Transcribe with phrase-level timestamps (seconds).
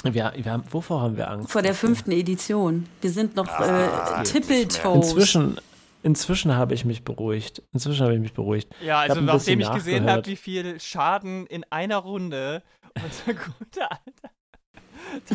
[0.05, 1.51] wir, wir haben, wovor haben wir Angst?
[1.51, 2.87] vor der fünften Edition.
[3.01, 5.09] Wir sind noch äh, Tippeltoes.
[5.11, 5.59] Inzwischen,
[6.03, 7.63] inzwischen habe ich mich beruhigt.
[7.73, 8.69] Inzwischen habe ich mich beruhigt.
[8.85, 12.63] Ja, Ich also ein nachdem ich gesehen habe, wie viel Schaden in einer Runde
[13.03, 14.31] unser guter alter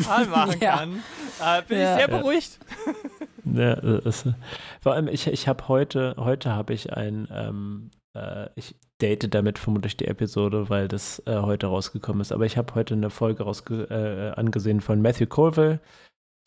[0.02, 0.76] Tal machen Ja.
[0.78, 1.02] kann,
[1.42, 1.92] äh, bin Ja.
[1.92, 2.58] ich sehr beruhigt.
[3.50, 4.28] Ja, das,
[4.82, 9.58] vor allem, ich, ich habe heute, heute habe ich ein, ähm, äh, ich date damit
[9.58, 13.44] vermutlich die Episode, weil das äh, heute rausgekommen ist, aber ich habe heute eine Folge
[13.44, 15.80] rausge äh, angesehen von Matthew Colville,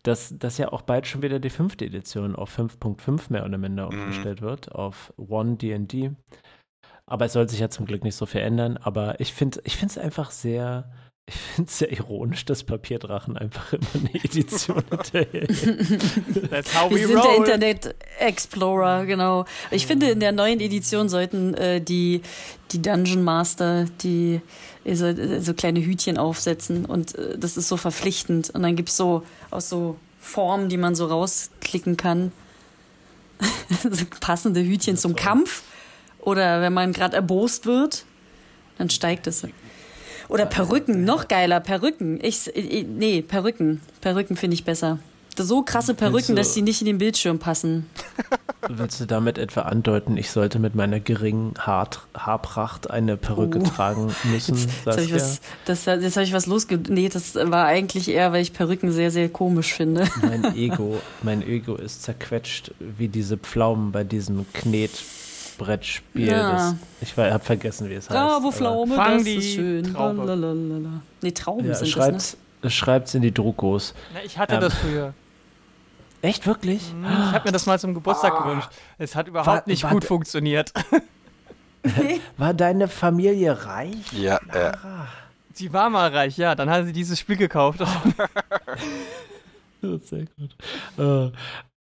[0.04, 3.92] dass, dass ja auch bald schon wieder die fünfte Edition auf 5.5 mehr oder minder
[3.92, 4.00] Mhm.
[4.02, 6.12] umgestellt wird, auf One D&D.
[7.06, 9.82] Aber es soll sich ja zum Glück nicht so viel ändern, aber ich finde ich
[9.84, 10.90] es einfach sehr,
[11.28, 16.50] ich finde es sehr ironisch, dass Papierdrachen einfach immer eine Edition hinterhält.
[16.50, 17.36] That's how Wir we sind der roll.
[17.46, 19.46] Internet Explorer, genau.
[19.72, 22.22] Ich finde, in der neuen Edition sollten äh, die,
[22.72, 24.40] die Dungeon Master die äh,
[24.86, 28.50] so, äh, so kleine Hütchen aufsetzen und äh, das ist so verpflichtend.
[28.52, 32.32] Und dann gibt's so aus so Formen, die man so rausklicken kann.
[33.90, 35.64] so passende Hütchen zum Kampf.
[36.20, 38.06] Oder wenn man gerade erbost wird,
[38.78, 39.46] dann steigt es.
[40.30, 42.20] Oder Perücken, noch geiler, Perücken.
[42.24, 43.82] Ich, ich, nee, Perücken.
[44.02, 45.00] Perücken finde ich besser.
[45.44, 47.88] So krasse Perücken, du- dass die nicht in den Bildschirm passen.
[48.70, 53.64] Willst du damit etwa andeuten, ich sollte mit meiner geringen Haar Haarpracht eine Perücke Oh.
[53.64, 54.56] tragen müssen?
[54.56, 56.78] Jetzt habe ich, was, das, jetzt hab ich was losge...
[56.88, 60.08] Nee, das war eigentlich eher, weil ich Perücken sehr, sehr komisch finde.
[60.22, 66.28] Mein Ego, mein Ego ist zerquetscht wie diese Pflaumen bei diesem Knetbrettspiel.
[66.28, 66.52] Ja.
[66.52, 68.12] Das, ich habe vergessen, wie es heißt.
[68.12, 69.94] Bravo, aber- Pflaume, Fang das die ist schön.
[69.94, 70.24] Traube.
[70.24, 71.02] Lalalala.
[71.22, 72.38] Nee, Trauben Ja, sind schreibt's,
[72.68, 73.94] schreibt's in die Druckos.
[74.14, 74.62] Na, ich hatte Ähm.
[74.62, 75.14] das früher.
[76.22, 76.92] Echt, wirklich?
[76.92, 78.70] Hm, Ich habe mir das mal zum Geburtstag gewünscht.
[78.98, 80.72] Es hat überhaupt Wa- nicht wa- gut funktioniert.
[82.38, 84.14] War deine Familie reich?
[84.14, 84.40] Ja.
[84.54, 85.08] Lara?
[85.54, 86.54] Sie war mal reich, ja.
[86.56, 87.80] Dann hat sie dieses Spiel gekauft.
[89.82, 90.56] Ja, Sehr gut.
[90.98, 91.36] Äh,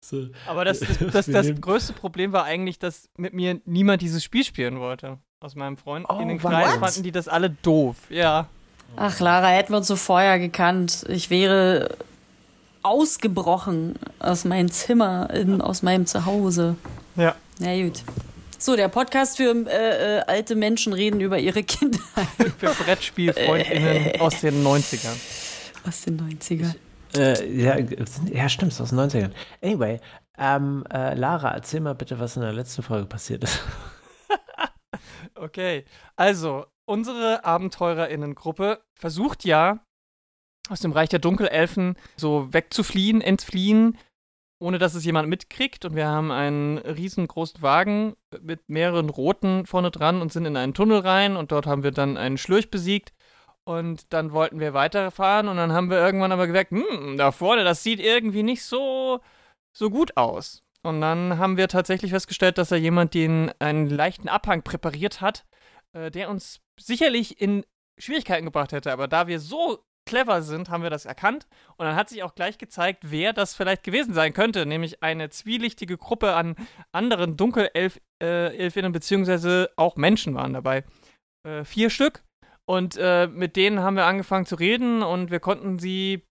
[0.00, 0.26] so.
[0.46, 4.44] Aber das, das, das, das größte Problem war eigentlich, dass mit mir niemand dieses Spiel
[4.44, 5.18] spielen wollte.
[5.40, 6.04] Aus meinem Freund.
[6.08, 6.52] Oh, in den what?
[6.52, 7.96] Kreis fanden die das alle doof.
[8.10, 8.46] Ja.
[8.96, 11.04] Ach, Lara, hätten wir uns so vorher gekannt.
[11.08, 11.96] Ich wäre
[12.82, 16.76] ausgebrochen aus meinem Zimmer, in, aus meinem Zuhause.
[17.16, 17.34] Ja.
[17.58, 18.02] Na gut.
[18.58, 21.98] So, der Podcast für äh, äh, alte Menschen reden über ihre Kinder
[22.58, 25.16] Für Brettspielfreundinnen aus den 90ern.
[25.86, 26.74] aus den 90ern.
[27.14, 29.30] Äh, ja, ja, stimmt, ist aus den 90ern.
[29.62, 30.00] Anyway,
[30.36, 33.60] ähm, äh, Lara, erzähl mal bitte, was in der letzten Folge passiert ist.
[35.34, 35.84] Okay,
[36.16, 39.78] also unsere AbenteurerInnen-Gruppe versucht ja,
[40.68, 43.98] aus dem Reich der Dunkelelfen so wegzufliehen, entfliehen,
[44.60, 45.84] ohne dass es jemand mitkriegt.
[45.84, 50.74] Und wir haben einen riesengroßen Wagen mit mehreren Roten vorne dran und sind in einen
[50.74, 53.12] Tunnel rein und dort haben wir dann einen Schlurch besiegt.
[53.64, 57.64] Und dann wollten wir weiterfahren und dann haben wir irgendwann aber gemerkt, hm, da vorne,
[57.64, 59.20] das sieht irgendwie nicht so,
[59.76, 60.62] so gut aus.
[60.82, 65.44] Und dann haben wir tatsächlich festgestellt, dass da jemand den einen leichten Abhang präpariert hat,
[65.92, 67.64] äh, der uns sicherlich in
[67.98, 68.90] Schwierigkeiten gebracht hätte.
[68.90, 71.46] Aber da wir so clever sind, haben wir das erkannt.
[71.76, 74.66] Und dann hat sich auch gleich gezeigt, wer das vielleicht gewesen sein könnte.
[74.66, 76.56] Nämlich eine zwielichtige Gruppe an
[76.90, 80.84] anderen Dunkelelfinnen, äh, beziehungsweise auch Menschen waren dabei.
[81.46, 82.24] Äh, vier Stück.
[82.66, 86.26] Und äh, mit denen haben wir angefangen zu reden und wir konnten sie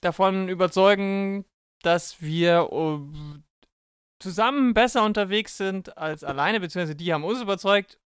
[0.00, 1.44] davon überzeugen,
[1.82, 2.98] dass wir äh,
[4.20, 7.98] zusammen besser unterwegs sind als alleine, beziehungsweise die haben uns überzeugt.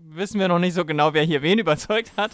[0.00, 2.30] Wissen wir noch nicht so genau, wer hier wen überzeugt hat.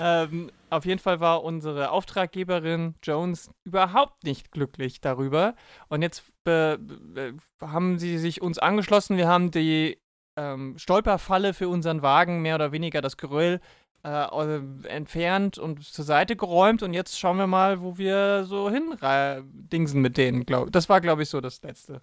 [0.00, 5.54] ähm, auf jeden Fall war unsere Auftraggeberin Jones überhaupt nicht glücklich darüber.
[5.88, 6.24] Und jetzt
[7.60, 9.16] haben sie sich uns angeschlossen.
[9.16, 9.98] Wir haben die
[10.36, 13.60] ähm, Stolperfalle für unseren Wagen, mehr oder weniger das Geröll,
[14.04, 14.58] äh,
[14.88, 16.82] entfernt und zur Seite geräumt.
[16.82, 18.94] Und jetzt schauen wir mal, wo wir so hin
[19.42, 20.44] dingsen mit denen.
[20.44, 20.70] Glaub.
[20.72, 22.00] Das war, glaube ich, so das Letzte.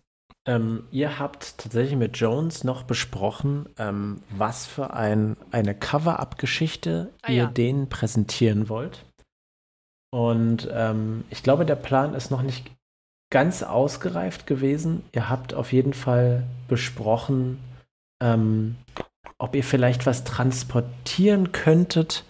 [0.47, 7.31] Ähm, ihr habt tatsächlich mit Jones noch besprochen, ähm, was für ein, eine Cover-Up-Geschichte Ah,
[7.31, 7.45] ihr ja.
[7.45, 9.05] denen präsentieren wollt.
[10.11, 12.71] Und ähm, ich glaube, der Plan ist noch nicht
[13.31, 15.03] ganz ausgereift gewesen.
[15.13, 17.59] Ihr habt auf jeden Fall besprochen,
[18.21, 18.75] ähm,
[19.38, 22.25] ob ihr vielleicht was transportieren könntet,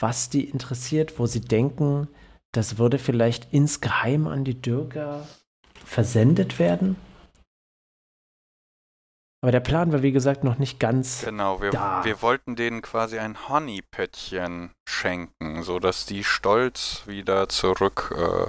[0.00, 2.08] was die interessiert, wo sie denken,
[2.52, 5.26] das würde vielleicht insgeheim an die Dürger
[5.84, 6.96] versendet werden.
[9.44, 11.20] Aber der Plan war, wie gesagt, noch nicht ganz.
[11.22, 12.02] Genau, wir, Da.
[12.02, 18.46] wir wollten denen quasi ein Honeypöttchen schenken, sodass die stolz wieder zurück äh,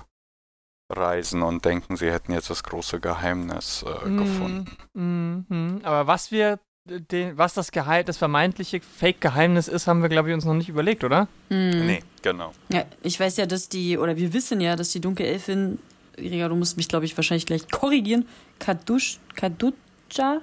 [1.42, 4.18] und denken, sie hätten jetzt das große Geheimnis äh, Mhm.
[4.18, 4.78] gefunden.
[4.94, 5.82] Mhm.
[5.84, 10.34] Aber was wir, den, was das Geheim, das vermeintliche Fake-Geheimnis ist, haben wir, glaube ich,
[10.34, 11.28] uns noch nicht überlegt, oder?
[11.50, 11.88] Hm.
[11.88, 12.54] Nee, genau.
[12.70, 15.78] Ja, ich weiß ja, dass die, oder wir wissen ja, dass die Dunkelelfin,
[16.18, 18.26] Rega, du musst mich, glaube ich, wahrscheinlich gleich korrigieren,
[18.60, 20.40] Kadush, Kaduja,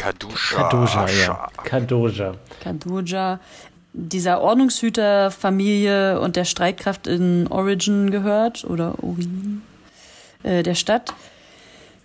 [0.00, 0.68] Kadusha.
[0.68, 1.48] Kadoja, ja.
[1.62, 2.34] Kadoja.
[2.62, 3.38] Kaduja,
[3.92, 9.62] dieser Ordnungshüterfamilie und der Streitkraft in Origin gehört, oder Origin,
[10.42, 11.12] äh, der Stadt.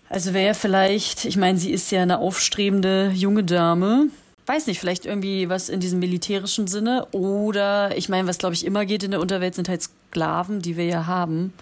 [0.09, 4.07] Also wäre ja vielleicht, ich meine, sie ist ja eine aufstrebende junge Dame.
[4.45, 7.07] Weiß nicht, vielleicht irgendwie was in diesem militärischen Sinne.
[7.11, 10.77] Oder, ich meine, was glaube ich immer geht in der Unterwelt, sind halt Sklaven, die
[10.77, 11.53] wir ja haben.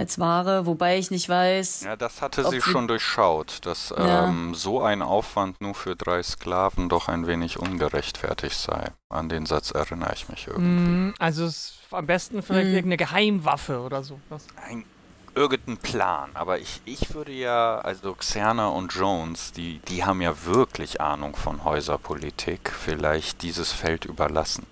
[0.00, 1.82] Als Ware, wobei ich nicht weiß.
[1.82, 4.24] Ja, das hatte sie sie- schon durchschaut, dass Ja.
[4.28, 8.92] ähm, so ein Aufwand nur für drei Sklaven doch ein wenig ungerechtfertigt sei.
[9.10, 10.90] An den Satz erinnere ich mich irgendwie.
[10.90, 11.14] Mhm.
[11.18, 12.74] Also es ist am besten vielleicht Mhm.
[12.76, 14.18] irgendeine Geheimwaffe oder so.
[14.30, 14.46] Was?
[14.66, 14.86] ein,
[15.34, 16.30] irgendein Plan.
[16.32, 21.36] Aber ich, ich würde ja, also Xerna und Jones, die, die haben ja wirklich Ahnung
[21.36, 24.64] von Häuserpolitik, vielleicht dieses Feld überlassen.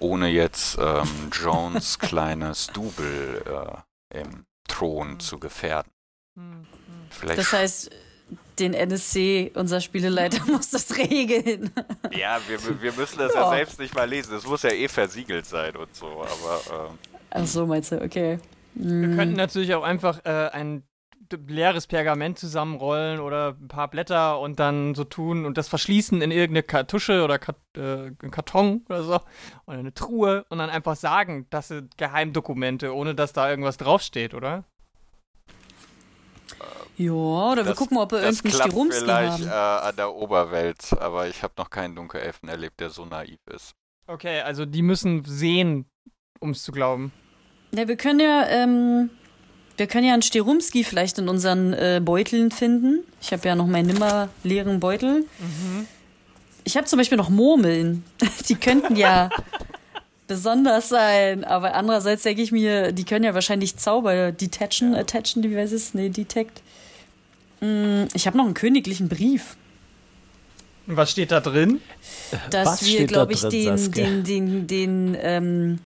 [0.00, 3.78] Ohne jetzt ähm, Jones kleines Double äh,
[4.14, 5.90] im Thron zu gefährden.
[6.34, 6.66] Mhm.
[7.10, 7.90] Vielleicht Das heißt,
[8.58, 11.70] den NSC, unser Spieleleiter, muss das regeln.
[12.12, 13.42] ja, wir, wir müssen das ja.
[13.42, 13.50] Ja.
[13.50, 14.34] selbst nicht mal lesen.
[14.36, 16.06] Es muss ja eh versiegelt sein und so.
[16.06, 16.98] Aber ähm,
[17.30, 18.38] Ach so, meinst du, okay.
[18.76, 20.84] Wir könnten natürlich auch einfach äh, ein d-
[21.46, 26.30] leeres Pergament zusammenrollen oder ein paar Blätter und dann so tun und das verschließen in
[26.30, 29.20] irgendeine Kartusche oder Kat äh, einen Karton oder so
[29.66, 34.34] oder eine Truhe und dann einfach sagen, das sind Geheimdokumente, ohne dass da irgendwas draufsteht,
[34.34, 34.64] oder?
[36.96, 39.88] Ja, oder wir das, gucken, ob wir irgendeinen klappt Stirumski vielleicht äh, haben.
[39.88, 40.92] an der Oberwelt.
[41.00, 43.74] Aber ich habe noch keinen Dunkelelfen erlebt, der so naiv ist.
[44.06, 45.86] Okay, also die müssen sehen,
[46.38, 47.12] um es zu glauben.
[47.72, 49.10] Ja, wir können ja, ähm,
[49.76, 53.00] wir können ja einen Stirumski vielleicht in unseren äh, Beuteln finden.
[53.20, 55.24] Ich habe ja noch meinen nimmer leeren Beutel.
[56.64, 58.04] Ich habe zum Beispiel noch Murmeln.
[58.48, 59.30] Die könnten ja
[60.26, 65.54] besonders sein, aber andererseits denke ich mir, die können ja wahrscheinlich Zauber detachen, attachen, wie
[65.54, 65.92] weiß es?
[65.92, 66.62] Nee, detect.
[67.60, 69.56] Mm, Ich habe noch einen königlichen Brief.
[70.86, 71.80] Was steht da drin?
[72.50, 74.04] dass Was wir, da glaube ich, drin, den, Saskia?
[74.04, 75.78] den, den, den, ähm,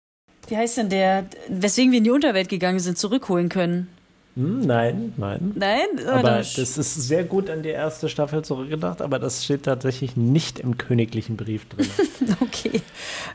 [0.49, 3.89] wie heißt denn der, weswegen wir in die Unterwelt gegangen sind, zurückholen können.
[4.37, 5.53] Hm, nein, nein.
[5.55, 5.87] Nein?
[6.07, 10.17] Aber Oder- das ist sehr gut an die erste Staffel zurückgedacht, aber das steht tatsächlich
[10.17, 11.89] nicht im königlichen Brief drin.
[12.41, 12.83] okay.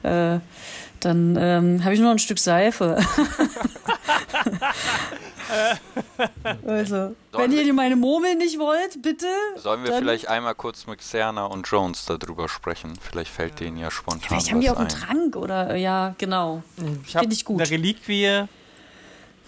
[0.04, 0.40] Äh,
[1.00, 2.98] dann ähm, habe ich nur noch ein Stück Seife.
[6.66, 9.28] also, wenn ihr meine Murmeln nicht wollt, bitte.
[9.58, 12.98] Sollen wir vielleicht einmal kurz mit Xerna und Jones darüber sprechen?
[13.02, 14.96] Vielleicht fällt denen ja spontan Vielleicht haben die auch einen ein.
[14.96, 16.64] Trank oder, ja, genau.
[17.06, 17.62] Ich habe Find ich gut.
[17.62, 18.44] eine Reliquie,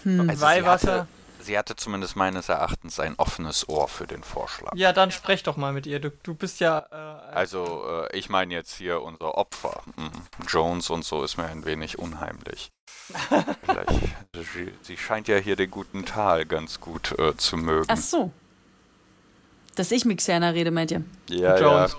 [0.02, 0.20] Hm.
[0.28, 0.92] Also sie Weihwasser.
[0.92, 1.06] hatte,
[1.40, 4.72] sie hatte zumindest meines Erachtens ein offenes Ohr für den Vorschlag.
[4.74, 5.98] Ja, dann sprech doch mal mit ihr.
[5.98, 6.80] Du, du bist ja.
[6.90, 6.94] Äh,
[7.34, 9.80] Also, äh, ich meine jetzt hier unser Opfer.
[9.96, 10.10] Mhm.
[10.46, 12.70] Jones und so ist mir ein wenig unheimlich.
[13.12, 13.90] Vielleicht,
[14.54, 17.86] sie, sie scheint ja hier den guten Tal ganz gut äh, zu mögen.
[17.88, 18.30] Ach so.
[19.74, 21.02] Dass ich mit Xerna rede, meint ihr?
[21.28, 21.96] ja, Jones.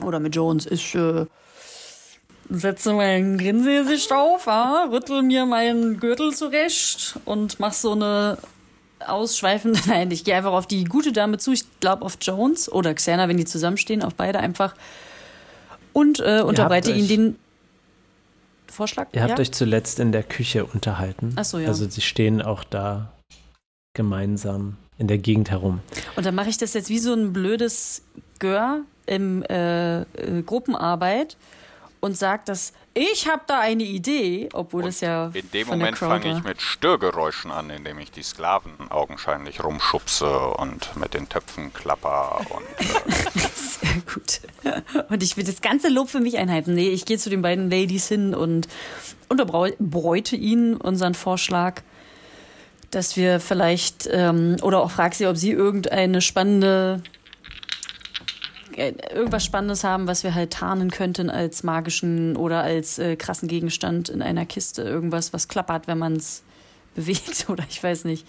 [0.00, 0.66] Oder mit Jones.
[0.66, 1.26] Ich äh,
[2.50, 8.38] setze mein Grinsegesicht auf, ja, rüttel mir meinen Gürtel zurecht und mach so eine
[9.06, 9.80] ausschweifende.
[9.86, 11.52] Nein, ich gehe einfach auf die gute Dame zu.
[11.52, 14.74] Ich glaube auf Jones oder Xerna, wenn die zusammenstehen, auf beide einfach.
[15.92, 17.38] Und äh, unterbreite ihnen den
[18.74, 19.08] Vorschlag.
[19.12, 19.38] Ihr habt ja?
[19.38, 21.32] euch zuletzt in der Küche unterhalten.
[21.36, 21.68] Ach so, ja.
[21.68, 23.12] Also sie stehen auch da
[23.94, 25.80] gemeinsam in der Gegend herum.
[26.16, 28.02] Und dann mache ich das jetzt wie so ein blödes
[28.38, 31.36] Gör im äh, äh, Gruppenarbeit
[32.04, 36.36] und sag, dass ich habe da eine Idee, obwohl das ja In dem Moment fange
[36.36, 42.42] ich mit Störgeräuschen an, indem ich die Sklaven augenscheinlich rumschubse und mit den Töpfen klapper
[42.50, 44.40] und äh, Sehr gut.
[45.08, 46.74] Und ich will das ganze Lob für mich einhalten.
[46.74, 48.68] Nee, ich gehe zu den beiden Ladies hin und
[49.30, 51.80] unterbreute ihnen unseren Vorschlag,
[52.90, 57.02] dass wir vielleicht, ähm, oder auch frag sie, ob sie irgendeine spannende,
[58.76, 64.08] irgendwas Spannendes haben, was wir halt tarnen könnten als magischen oder als äh, krassen Gegenstand
[64.08, 64.82] in einer Kiste.
[64.82, 66.42] Irgendwas, was klappert, wenn man es
[66.94, 68.26] bewegt oder ich weiß nicht.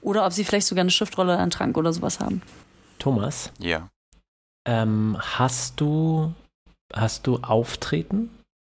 [0.00, 2.42] Oder ob sie vielleicht sogar eine Schriftrolle oder einen Trank oder sowas haben.
[2.98, 3.88] Thomas, Ja.
[4.66, 6.32] ähm, hast du
[6.94, 8.30] hast du Auftreten?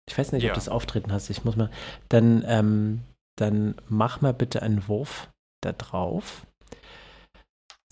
[0.09, 0.49] Ich weiß nicht, Ja.
[0.49, 1.29] ob du das Auftreten hast.
[1.29, 1.69] Ich muss mal.
[2.09, 3.01] Dann ähm,
[3.37, 5.29] dann mach mal bitte einen Wurf
[5.61, 6.45] da drauf.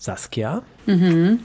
[0.00, 1.40] Saskia, Mhm.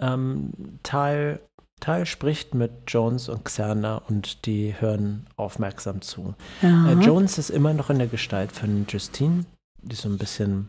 [0.00, 1.40] Ähm, Tal,
[1.80, 6.34] Tal spricht mit Jones und Xerna und die hören aufmerksam zu.
[6.62, 6.90] Ja.
[6.90, 9.44] Äh, Jones ist immer noch in der Gestalt von Justine,
[9.82, 10.68] die so ein bisschen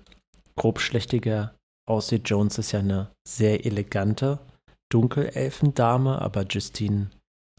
[0.55, 1.53] grobschlächtiger
[1.87, 2.29] aussieht.
[2.29, 4.39] Jones ist ja eine sehr elegante
[4.89, 7.09] Dunkelelfendame, aber Justine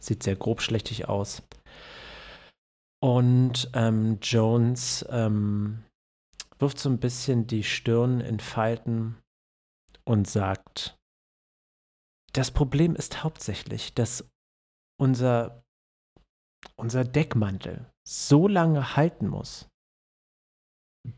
[0.00, 1.42] sieht sehr grobschlächtig aus.
[3.02, 5.82] Und ähm, Jones ähm,
[6.58, 9.16] wirft so ein bisschen die Stirn in Falten
[10.04, 10.96] und sagt,
[12.36, 14.28] das Problem ist hauptsächlich, dass
[15.00, 15.64] unser,
[16.76, 19.68] unser Deckmantel so lange halten muss,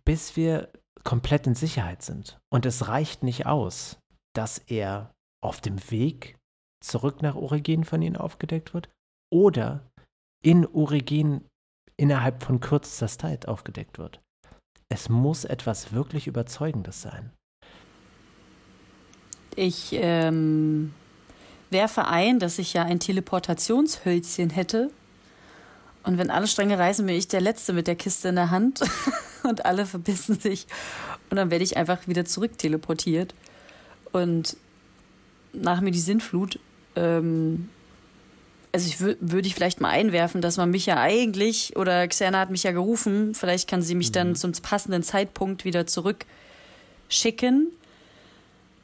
[0.04, 0.72] bis wir
[1.04, 2.38] komplett in Sicherheit sind.
[2.52, 3.98] Und es reicht nicht aus,
[4.34, 6.38] dass er auf dem Weg
[6.84, 8.88] zurück nach Origin von ihnen aufgedeckt wird
[9.32, 9.90] oder
[10.44, 11.44] in Origin
[11.96, 14.20] innerhalb von kürzester Zeit aufgedeckt wird.
[14.88, 17.32] Es muss etwas wirklich Überzeugendes sein.
[19.56, 20.94] Ich ähm,
[21.70, 24.90] werfe ein, dass ich ja ein Teleportationshölzchen hätte.
[26.04, 28.80] Und wenn alle Stränge reißen, bin ich der Letzte mit der Kiste in der Hand.
[29.42, 30.66] und alle verbissen sich.
[31.30, 33.34] Und dann werde ich einfach wieder zurück teleportiert.
[34.12, 34.56] Und
[35.52, 36.58] nach mir die Sinnflut.
[36.96, 37.68] Ähm,
[38.72, 42.38] also ich wür- würde ich vielleicht mal einwerfen, dass man mich ja eigentlich, oder Xerna
[42.40, 47.68] hat mich ja gerufen, vielleicht kann sie mich dann zum passenden Zeitpunkt wieder zurückschicken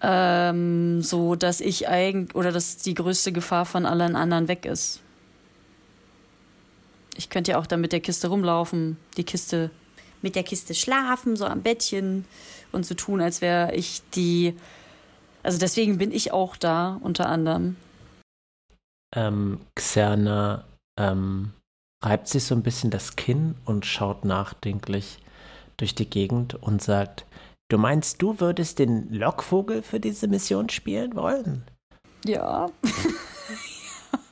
[0.06, 5.00] ähm, so dass ich eigentlich oder dass die größte Gefahr von allen anderen weg ist.
[7.16, 9.70] Ich könnte ja auch dann mit der Kiste rumlaufen, die Kiste
[10.20, 12.26] mit der Kiste schlafen, so am Bettchen
[12.72, 14.54] und so tun, als wäre ich die.
[15.42, 17.76] Also deswegen bin ich auch da unter anderem.
[19.16, 20.64] Ähm, Xerna
[20.98, 21.52] ähm,
[22.02, 25.18] reibt sich so ein bisschen das Kinn und schaut nachdenklich
[25.76, 27.24] durch die Gegend und sagt,
[27.68, 31.64] du meinst, du würdest den Lockvogel für diese Mission spielen wollen?
[32.24, 32.70] Ja.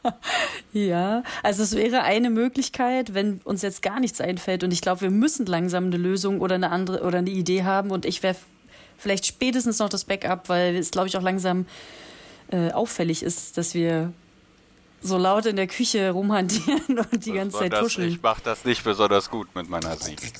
[0.72, 5.02] ja, also es wäre eine Möglichkeit, wenn uns jetzt gar nichts einfällt und ich glaube,
[5.02, 8.36] wir müssen langsam eine Lösung oder eine andere oder eine Idee haben und ich wäre
[8.96, 11.66] vielleicht spätestens noch das Backup, weil es glaube ich auch langsam
[12.50, 14.12] äh, auffällig ist, dass wir
[15.02, 18.08] so laut in der Küche rumhantieren und die ganze Zeit das, tuscheln.
[18.08, 20.38] Ich mache das nicht besonders gut mit meiner Sicht.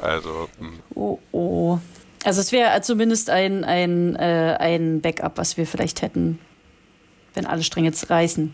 [0.00, 1.78] Also, hm, Oh, oh.
[2.24, 6.38] Also es wäre zumindest ein, ein, äh, ein Backup, was wir vielleicht hätten,
[7.34, 8.52] wenn alle Stränge reißen.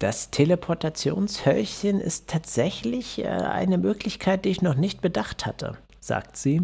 [0.00, 6.62] Das Teleportationshölzchen ist tatsächlich äh, eine Möglichkeit, die ich noch nicht bedacht hatte, sagt sie.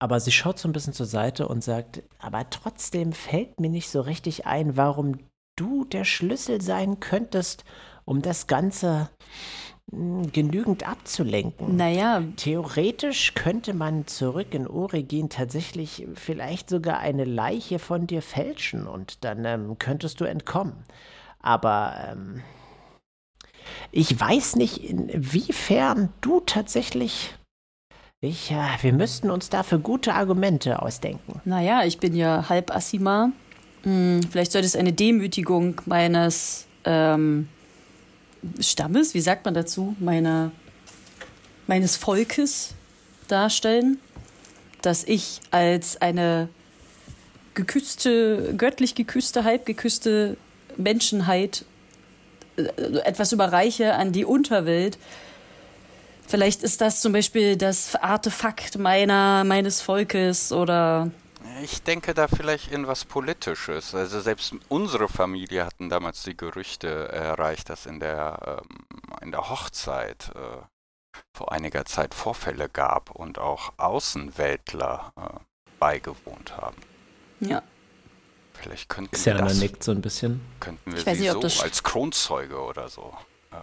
[0.00, 3.88] Aber sie schaut so ein bisschen zur Seite und sagt, aber trotzdem fällt mir nicht
[3.88, 5.18] so richtig ein, warum
[5.56, 7.64] du der Schlüssel sein könntest,
[8.04, 9.10] um das Ganze
[10.32, 11.76] genügend abzulenken.
[11.76, 18.86] Naja, Theoretisch könnte man zurück in Origin tatsächlich vielleicht sogar eine Leiche von dir fälschen
[18.86, 20.72] und dann ähm, könntest du entkommen.
[21.40, 22.42] Aber ähm,
[23.90, 27.34] ich weiß nicht, inwiefern du tatsächlich.
[28.20, 31.40] Ich, äh, wir müssten uns dafür gute Argumente ausdenken.
[31.44, 33.32] naja, ich bin ja halb Assima.
[33.82, 37.48] Hm, vielleicht sollte es eine Demütigung meines ähm,
[38.60, 40.52] Stammes, wie sagt man dazu, meiner,
[41.66, 42.74] meines Volkes
[43.28, 43.98] darstellen,
[44.82, 46.48] dass ich als eine
[47.54, 50.36] geküsste, göttlich geküsste, halb geküsste
[50.76, 51.64] Menschenheit
[52.56, 52.62] äh,
[53.04, 54.98] etwas überreiche an die Unterwelt.
[56.26, 61.10] Vielleicht ist das zum Beispiel das Artefakt meiner, meines Volkes oder
[61.62, 63.94] ich denke da vielleicht in was Politisches.
[63.94, 68.78] Also selbst unsere Familie hatten damals die Gerüchte erreicht, dass in der, ähm,
[69.22, 75.38] in der Hochzeit äh, vor einiger Zeit Vorfälle gab und auch Außenweltler äh,
[75.78, 76.76] beigewohnt haben.
[77.40, 77.62] ja.
[78.54, 80.40] Vielleicht könnten wir, Xerna das, nickt so ein bisschen.
[80.60, 83.12] könnten wir Ich weiß sie nicht, ob so das- als Kronzeuge oder so.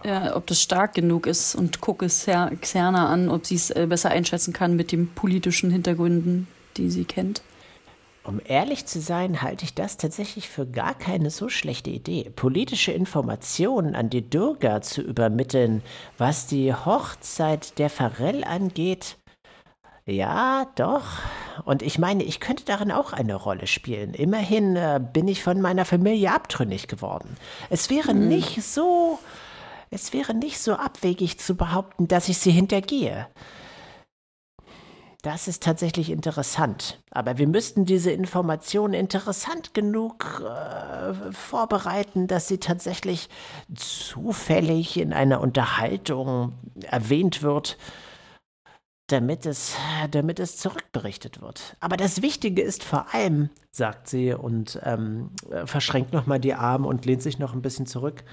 [0.04, 3.86] Ja, ob das stark genug ist und gucke Xer- Xerna an, ob sie es äh,
[3.88, 7.40] besser einschätzen kann mit den politischen Hintergründen, die sie kennt.
[8.30, 12.30] Um ehrlich zu sein, halte ich das tatsächlich für gar keine so schlechte Idee.
[12.36, 15.82] Politische Informationen an die Durga zu übermitteln,
[16.16, 19.16] was die Hochzeit der Farell angeht.
[20.06, 21.02] Ja, doch.
[21.64, 24.14] Und ich meine, ich könnte darin auch eine Rolle spielen.
[24.14, 27.36] Immerhin äh, bin ich von meiner Familie abtrünnig geworden.
[27.68, 28.28] Es wäre Mhm.
[28.28, 29.18] nicht so.
[29.90, 33.26] Es wäre nicht so abwegig zu behaupten, dass ich sie hintergehe.
[35.22, 37.02] Das ist tatsächlich interessant.
[37.10, 43.28] Aber wir müssten diese Information interessant genug äh, vorbereiten, dass sie tatsächlich
[43.74, 47.76] zufällig in einer Unterhaltung erwähnt wird,
[49.08, 49.74] damit es,
[50.10, 51.76] damit es zurückberichtet wird.
[51.80, 56.86] Aber das Wichtige ist vor allem, sagt sie und ähm, äh, verschränkt nochmal die Arme
[56.86, 58.24] und lehnt sich noch ein bisschen zurück.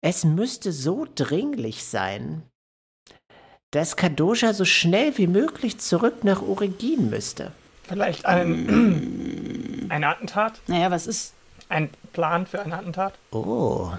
[0.00, 2.42] Es müsste so dringlich sein,
[3.70, 7.52] dass Kadosha so schnell wie möglich zurück nach Origin müsste.
[7.84, 10.60] Vielleicht ein, ein Attentat?
[10.66, 11.34] Naja, was ist?
[11.68, 13.14] Ein Plan für ein Attentat?
[13.32, 13.90] Oh.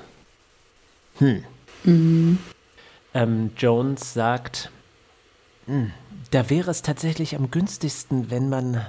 [3.14, 4.72] Ähm, Jones sagt,
[6.32, 8.86] Da wäre es tatsächlich am günstigsten, wenn man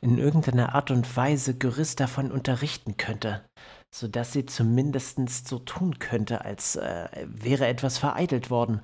[0.00, 3.44] in irgendeiner Art und Weise Gyris davon unterrichten könnte,
[3.90, 8.80] sodass sie zumindest so tun könnte, als äh, wäre etwas vereitelt worden.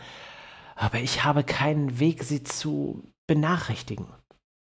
[0.75, 4.07] Aber ich habe keinen Weg, sie zu benachrichtigen.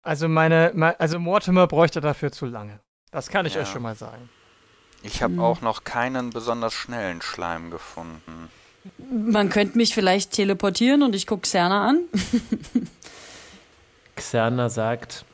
[0.03, 2.81] Also meine, me- also Mortimer bräuchte dafür zu lange.
[3.11, 3.63] Das kann ich Ja.
[3.63, 4.29] euch schon mal sagen.
[5.03, 5.41] Ich habe Hm.
[5.41, 8.49] auch noch keinen besonders schnellen Schleim gefunden.
[9.11, 12.01] Man könnte mich vielleicht teleportieren und ich gucke Xerna an.
[14.17, 15.25] Xerna sagt,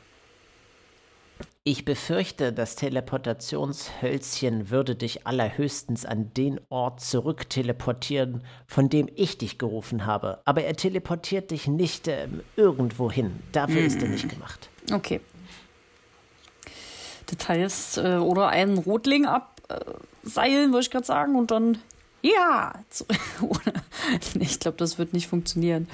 [1.67, 9.57] Ich befürchte, das Teleportationshölzchen würde dich allerhöchstens an den Ort zurückteleportieren, von dem ich dich
[9.57, 10.43] gerufen habe.
[10.45, 13.39] Aber er teleportiert dich nicht ähm, irgendwo hin.
[13.51, 14.69] Dafür ist er nicht gemacht.
[14.93, 15.21] Okay.
[17.35, 21.79] Das heißt, äh, oder einen Rotling abseilen, wollte ich gerade sagen, und dann,
[22.25, 22.73] ja,
[23.41, 23.73] oder,
[24.39, 25.87] ich glaube, das wird nicht funktionieren.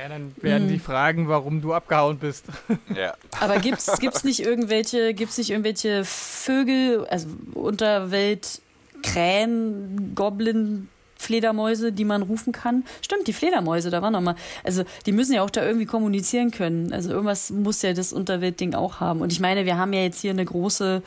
[0.00, 2.46] Ja, dann werden die fragen, warum du abgehauen bist.
[2.94, 3.14] Ja.
[3.40, 8.60] Aber gibt's, gibt's nicht irgendwelche, gibt's nicht irgendwelche Vögel, also Unterwelt,
[9.02, 12.84] Krähen, Goblin, Fledermäuse, die man rufen kann?
[13.02, 14.36] Stimmt, die Fledermäuse, da war noch mal.
[14.62, 16.92] Also, die müssen ja auch da irgendwie kommunizieren können.
[16.92, 19.20] Also, irgendwas muss ja das Unterweltding auch haben.
[19.20, 21.02] Und ich meine, wir haben ja jetzt hier eine große,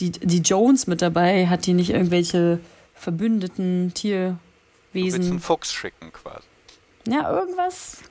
[0.00, 2.60] die, die Jones mit dabei, hat die nicht irgendwelche
[2.94, 4.30] verbündeten Du willst einen
[4.92, 5.40] Tierwesen?
[5.40, 6.46] Fuchs schicken quasi.
[7.06, 8.02] Ja, irgendwas.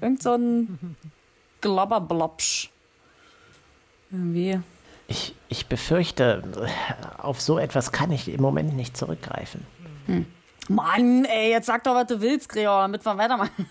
[0.00, 0.96] Irgend so ein
[1.60, 2.70] Globberblobsch.
[4.10, 4.60] Irgendwie.
[5.08, 6.42] Ich, ich befürchte,
[7.18, 9.66] auf so etwas kann ich im Moment nicht zurückgreifen.
[10.68, 13.66] Mann, ey, jetzt sag doch, was du willst, Gregor, damit wir weitermachen.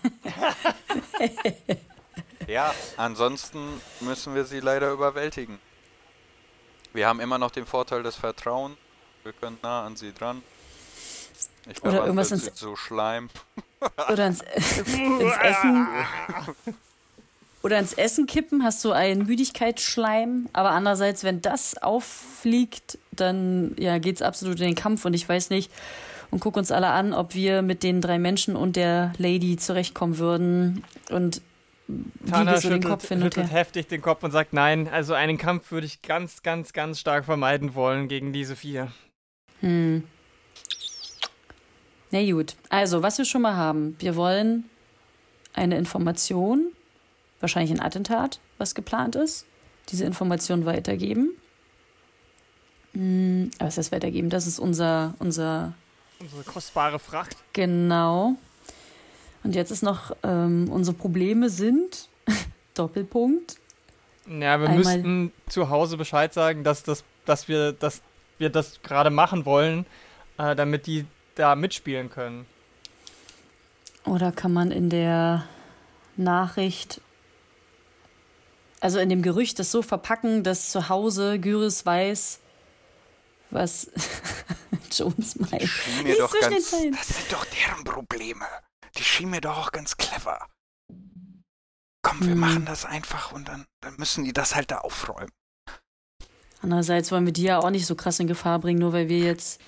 [2.50, 5.60] Ja, ansonsten müssen wir sie leider überwältigen.
[6.92, 8.76] Wir haben immer noch den Vorteil des Vertrauens.
[9.22, 10.42] Wir können nah an sie dran.
[11.70, 13.28] Ich Oder irgendwas ins- zu Schleim.
[14.12, 15.86] Oder ins, ins Essen.
[17.62, 20.48] Oder ins Essen kippen, hast du einen Müdigkeitsschleim.
[20.52, 25.04] Aber andererseits, wenn das auffliegt, dann ja, geht's absolut in den Kampf.
[25.04, 25.70] Und ich weiß nicht,
[26.30, 30.16] und guck uns alle an, ob wir mit den drei Menschen und der Lady zurechtkommen
[30.18, 30.84] würden.
[31.10, 31.42] Und
[31.88, 33.58] wie Tana wir so den schüttelt, Kopf hin und schüttelt her.
[33.58, 37.24] heftig den Kopf und sagt, nein, also einen Kampf würde ich ganz, ganz, ganz stark
[37.24, 38.92] vermeiden wollen gegen diese vier.
[39.60, 40.04] Hm.
[42.10, 42.56] Na gut.
[42.68, 43.96] Also, was wir schon mal haben.
[43.98, 44.68] Wir wollen
[45.54, 46.72] eine Information,
[47.40, 49.46] wahrscheinlich ein Attentat, was geplant ist,
[49.90, 51.30] diese Information weitergeben.
[52.94, 54.30] Hm, was heißt weitergeben?
[54.30, 55.74] Das ist unser, unser,
[56.18, 57.36] Unsere kostbare Fracht.
[57.52, 58.36] genau.
[59.42, 62.08] Und jetzt ist noch, ähm, unsere Probleme sind,
[62.74, 63.56] Doppelpunkt,
[64.26, 68.02] Ja, wir Einmal- müssten zu Hause Bescheid sagen, dass, das, dass, wir, dass
[68.40, 69.86] wir das gerade machen wollen,
[70.38, 72.46] äh, damit die da mitspielen können.
[74.04, 75.46] Oder kann man in der
[76.16, 77.00] Nachricht,
[78.80, 82.40] also in dem Gerücht, das so verpacken, dass zu Hause Gyris weiß,
[83.50, 83.90] was
[84.92, 85.68] Jones meint?
[86.02, 86.70] mir doch ganz.
[86.70, 86.92] Zeilen.
[86.96, 88.46] Das sind doch deren Probleme.
[88.96, 90.46] Die schienen mir doch auch ganz clever.
[92.02, 92.38] Komm, wir Hm.
[92.38, 95.30] machen das einfach und dann, dann müssen die das halt da aufräumen.
[96.62, 99.18] Andererseits wollen wir die ja auch nicht so krass in Gefahr bringen, nur weil wir
[99.18, 99.60] jetzt.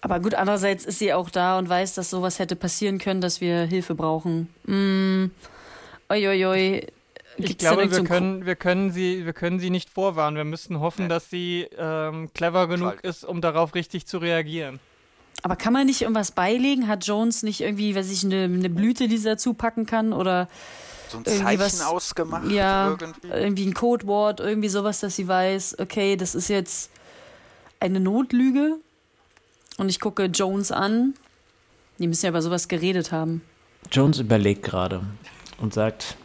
[0.00, 3.40] Aber gut, andererseits ist sie auch da und weiß, dass sowas hätte passieren können, dass
[3.40, 4.48] wir Hilfe brauchen.
[4.64, 5.30] Mm.
[6.10, 6.86] Uiuiui.
[7.38, 10.36] Ich glaube, wir können, wir, können sie, wir können sie nicht vorwarnen.
[10.36, 13.00] Wir müssen hoffen, dass sie ähm, clever genug Schalt.
[13.02, 14.80] ist, um darauf richtig zu reagieren.
[15.42, 16.88] Aber kann man nicht irgendwas beilegen?
[16.88, 20.12] Hat Jones nicht irgendwie, weiß ich, eine, eine Blüte, die sie dazu packen kann?
[20.12, 20.48] Oder
[21.12, 22.50] So ein Irgendwie Zeichen was- ausgemacht.
[22.50, 23.28] ja, Irgendwie.
[23.28, 26.90] irgendwie ein Codewort, irgendwie sowas, dass sie weiß, okay, das ist jetzt
[27.80, 28.76] eine Notlüge.
[29.78, 31.14] Und ich gucke Jones an.
[31.98, 33.42] Die müssen ja über sowas geredet haben.
[33.90, 35.02] Jones überlegt gerade
[35.58, 36.16] und sagt,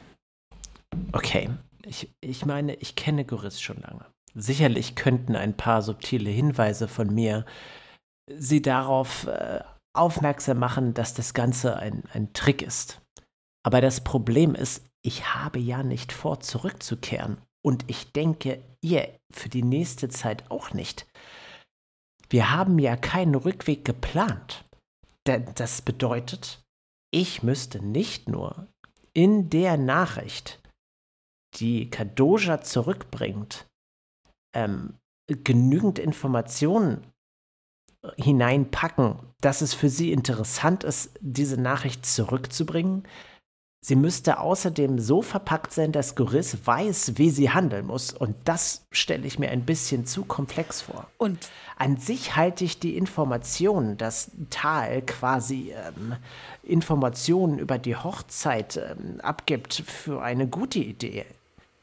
[1.12, 1.50] Okay,
[1.86, 4.06] ich, ich meine, ich kenne Goris schon lange.
[4.34, 7.46] Sicherlich könnten ein paar subtile Hinweise von mir
[8.32, 9.62] sie darauf äh,
[9.94, 13.00] aufmerksam machen, dass das Ganze ein, ein Trick ist.
[13.68, 17.42] Aber das Problem ist, ich habe ja nicht vor, zurückzukehren.
[17.62, 21.06] Und ich denke, ihr für die nächste Zeit auch nicht.
[22.30, 24.64] Wir haben ja keinen Rückweg geplant.
[25.26, 26.64] Das bedeutet,
[27.12, 28.70] ich müsste nicht nur
[29.14, 30.62] in der Nachricht,
[31.56, 33.68] die Kadoja zurückbringt,
[34.56, 34.94] ähm,
[35.28, 37.06] genügend Informationen
[38.16, 43.06] hineinpacken, dass es für sie interessant ist, diese Nachricht zurückzubringen.
[43.88, 48.12] Sie müsste außerdem so verpackt sein, dass Goris weiß, wie sie handeln muss.
[48.12, 51.08] Und das stelle ich mir ein bisschen zu komplex vor.
[51.18, 51.48] Und
[51.78, 56.18] an sich halte ich die Information, dass Tal quasi ähm,
[56.64, 61.26] Informationen über die Hochzeit ähm, abgibt, für eine gute Idee.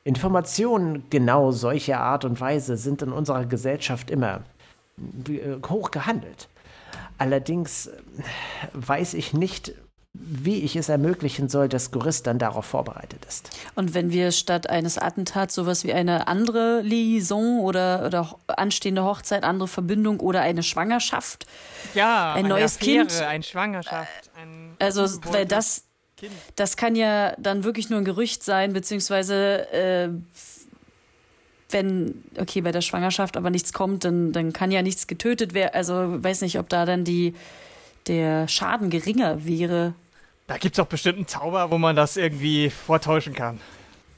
[0.05, 4.43] Informationen genau solcher Art und Weise sind in unserer Gesellschaft immer
[5.27, 6.51] äh, hoch gehandelt.
[7.17, 7.93] Allerdings äh,
[8.75, 9.73] weiß ich nicht,
[10.17, 13.51] wie ich es ermöglichen soll, dass Goris dann darauf vorbereitet ist.
[13.75, 19.43] Und wenn wir statt eines Attentats sowas wie eine andere Liaison oder, oder anstehende Hochzeit,
[19.43, 21.47] andere Verbindung oder eine Schwangerschaft,
[21.95, 23.23] Ja, Ein eine neues Affäre, Kind.
[23.23, 24.31] Eine Schwangerschaft.
[24.41, 25.83] Ein also weil das,
[26.17, 26.33] Kind.
[26.55, 30.11] das kann ja dann wirklich nur ein Gerücht sein, beziehungsweise äh,
[31.71, 35.73] wenn, okay, bei der Schwangerschaft aber nichts kommt, dann, dann kann ja nichts getötet werden.
[35.75, 37.35] Also weiß nicht, ob da dann die,
[38.07, 39.95] der Schaden geringer wäre.
[40.47, 43.61] Da gibt es auch bestimmt einen Zauber, wo man das irgendwie vortäuschen kann.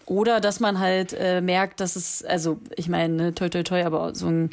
[0.07, 3.85] Oder dass man halt äh, merkt, dass es, also ich meine, ne, toi toi toi,
[3.85, 4.51] aber so ein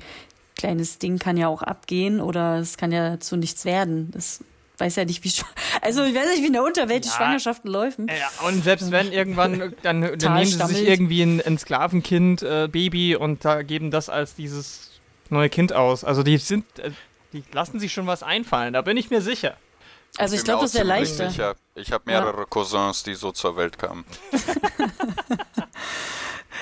[0.56, 4.10] kleines Ding kann ja auch abgehen oder es kann ja zu nichts werden.
[4.12, 4.44] Das
[4.78, 5.32] weiß ja nicht, wie
[5.82, 7.16] also ich weiß nicht, wie in der Unterwelt die Ja.
[7.16, 8.08] Schwangerschaften laufen.
[8.08, 12.68] Ja, und selbst wenn irgendwann, dann, dann nehmen sie sich irgendwie ein, ein Sklavenkind, äh,
[12.72, 14.92] Baby und da geben das als dieses
[15.30, 16.04] neue Kind aus.
[16.04, 16.92] Also die sind, äh,
[17.32, 19.56] die lassen sich schon was einfallen, da bin ich mir sicher.
[20.18, 21.30] Also ich glaube, das wäre leichter.
[21.30, 21.56] sicher.
[21.76, 24.06] Ich habe mehrere Cousins, die so zur Welt kamen.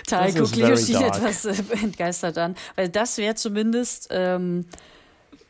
[0.07, 1.15] Tal, Das guck ist Leo very steht dark.
[1.17, 2.55] etwas äh, entgeistert an.
[2.75, 4.65] Weil das wäre zumindest, ähm,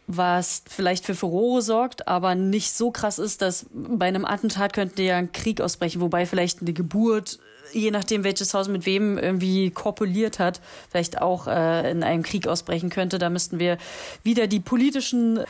[0.07, 5.03] was vielleicht für Furore sorgt, aber nicht so krass ist, dass bei einem Attentat könnte
[5.03, 7.39] ja ein Krieg ausbrechen, wobei vielleicht eine Geburt,
[7.73, 12.47] je nachdem welches Haus mit wem irgendwie korpuliert hat, vielleicht auch äh, in einem Krieg
[12.47, 13.19] ausbrechen könnte.
[13.19, 13.77] Da müssten wir
[14.23, 15.41] wieder die politischen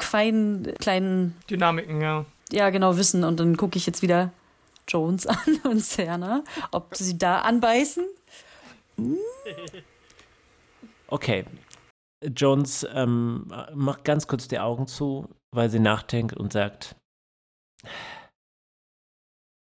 [0.00, 2.24] feinen kleinen Dynamiken, ja.
[2.50, 3.24] ja, genau, wissen.
[3.24, 4.30] Und dann gucke ich jetzt wieder
[4.86, 8.04] Jones an und Serna, ob sie da anbeißen.
[11.10, 11.46] Okay.
[12.36, 16.96] Jones ähm, macht ganz kurz die Augen zu, weil sie nachdenkt und sagt,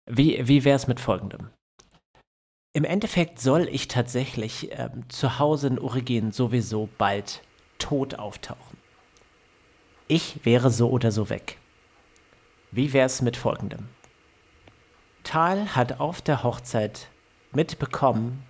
[0.07, 1.50] wie, wie wäre es mit folgendem?
[2.73, 7.43] Im Endeffekt soll ich tatsächlich ähm, zu Hause in Origin sowieso bald
[7.79, 8.79] tot auftauchen.
[10.07, 11.59] Ich wäre so oder so weg.
[12.71, 13.89] Wie wäre es mit folgendem?
[15.25, 17.09] Tal hat auf der Hochzeit
[17.53, 18.45] mitbekommen,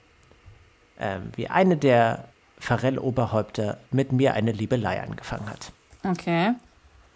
[0.98, 2.28] ähm, wie eine der
[2.58, 5.72] Farell-Oberhäupter mit mir eine Liebelei angefangen hat.
[6.04, 6.52] Okay.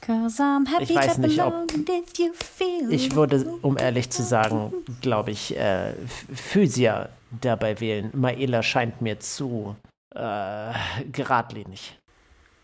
[0.06, 3.78] Cause I'm happy Ich weiß nicht, ob- clap along if you feel Ich würde, um
[3.78, 5.94] ehrlich zu sagen, glaube ich, äh,
[6.34, 7.08] Physia
[7.40, 8.10] dabei wählen.
[8.12, 9.76] Maela scheint mir zu
[10.14, 10.72] äh,
[11.10, 11.98] geradlinig.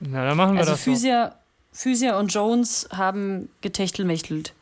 [0.00, 0.84] Na, dann machen wir Also das.
[0.84, 0.90] so.
[0.90, 1.34] Physia,
[1.72, 4.52] Physia und Jones haben getechtelmächtelt.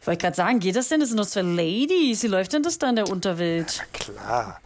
[0.00, 1.00] Ich wollte gerade sagen, geht das denn?
[1.00, 2.22] Das sind doch zwei Ladies.
[2.22, 3.86] Wie läuft denn das da in der Unterwelt?
[3.92, 4.60] Klar.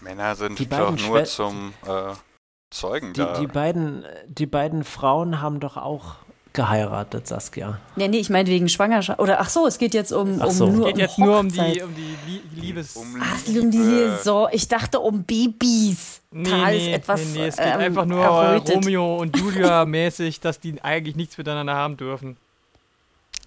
[0.00, 2.12] Männer sind Die doch nur Schwe- zum äh,
[2.70, 3.38] Zeugen Die, da.
[3.40, 6.16] die, beiden, die beiden Frauen haben doch auch
[6.56, 7.78] geheiratet, Saskia.
[7.94, 9.20] Nee, nee, ich meine wegen Schwangerschaft.
[9.20, 10.66] Oder ach so, es geht jetzt um, um so.
[10.66, 12.96] nur geht um jetzt nur um die, um die Lie Liebes...
[12.96, 13.90] Um Ach, es geht um die Liebe.
[13.90, 14.48] Liaison.
[14.50, 16.22] Ich dachte um Babys.
[16.32, 18.74] Nee, Tal ist nee, etwas, nee, nee, es geht ähm, einfach nur errötet.
[18.74, 22.36] Romeo und Julia mäßig, dass die eigentlich nichts miteinander haben dürfen.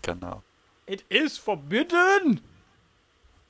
[0.02, 0.41] Genau.
[0.86, 2.39] It is forbidden!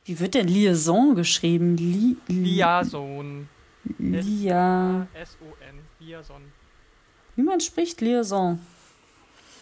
[0.06, 1.78] Wie wird denn Liaison geschrieben?
[1.78, 3.48] Li, Liaison.
[4.00, 5.08] Lia.
[5.14, 5.76] S-O-N.
[6.00, 6.42] Liaison.
[7.36, 8.60] Wie man spricht, Liaison.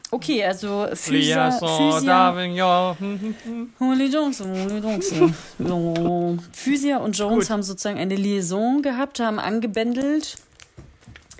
[0.10, 1.52] Okay, also Physia,
[2.98, 3.74] hm, hm, hm.
[3.80, 5.36] Holy Johnson, Holy Johnson.
[5.60, 7.50] Und Jones Gut.
[7.50, 10.36] haben sozusagen eine Liaison gehabt, haben angebändelt.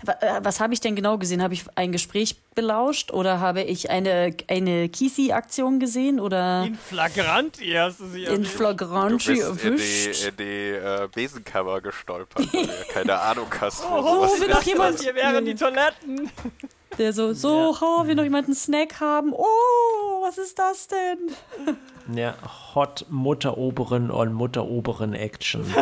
[0.06, 1.42] Äh, Was habe ich denn genau gesehen?
[1.42, 7.72] Habe ich ein Gespräch belauscht oder habe ich eine, eine Kisi-Aktion gesehen oder In Flagranti
[7.72, 8.46] hast du sie in erwähnt.
[8.46, 10.26] Du Flagranti bist in die, erwischt?
[10.28, 10.44] in die
[11.04, 14.66] äh, Besenkammer gestolpert, weil du ja keine Ahnung hast, wo Oh, sowas ist.
[14.68, 16.30] jemand- Hier wären die Toiletten.
[16.98, 19.34] Der so, so, oh, will noch jemand einen Snack haben?
[19.34, 21.78] Oh, was ist das denn?
[22.16, 22.36] Ja,
[22.74, 25.66] Hot Mutteroberen und Mutteroberen Action.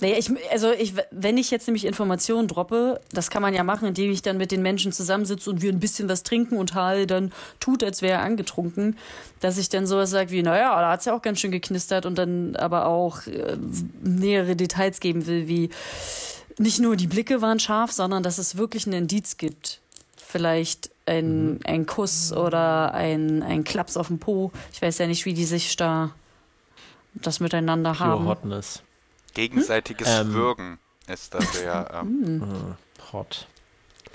[0.00, 3.88] Naja, ich, also ich, wenn ich jetzt nämlich Informationen droppe, das kann man ja machen,
[3.88, 7.06] indem ich dann mit den Menschen zusammensitze und wir ein bisschen was trinken und Hal
[7.06, 8.96] dann tut, als wäre er angetrunken,
[9.40, 12.16] dass ich dann sowas sage wie, naja, da hat's ja auch ganz schön geknistert und
[12.16, 13.56] dann aber auch äh,
[14.02, 15.70] nähere Details geben will, wie
[16.58, 19.80] nicht nur die Blicke waren scharf, sondern dass es wirklich ein Indiz gibt.
[20.16, 24.52] Vielleicht ein, ein Kuss oder ein, ein Klaps auf dem Po.
[24.72, 26.10] Ich weiß ja nicht, wie die sich da
[27.14, 28.26] das miteinander Pure haben.
[28.26, 28.82] Hotness.
[29.34, 30.32] Gegenseitiges Ähm.
[30.34, 31.88] Würgen ist da sehr.
[32.02, 33.46] Ähm, Äh, hot.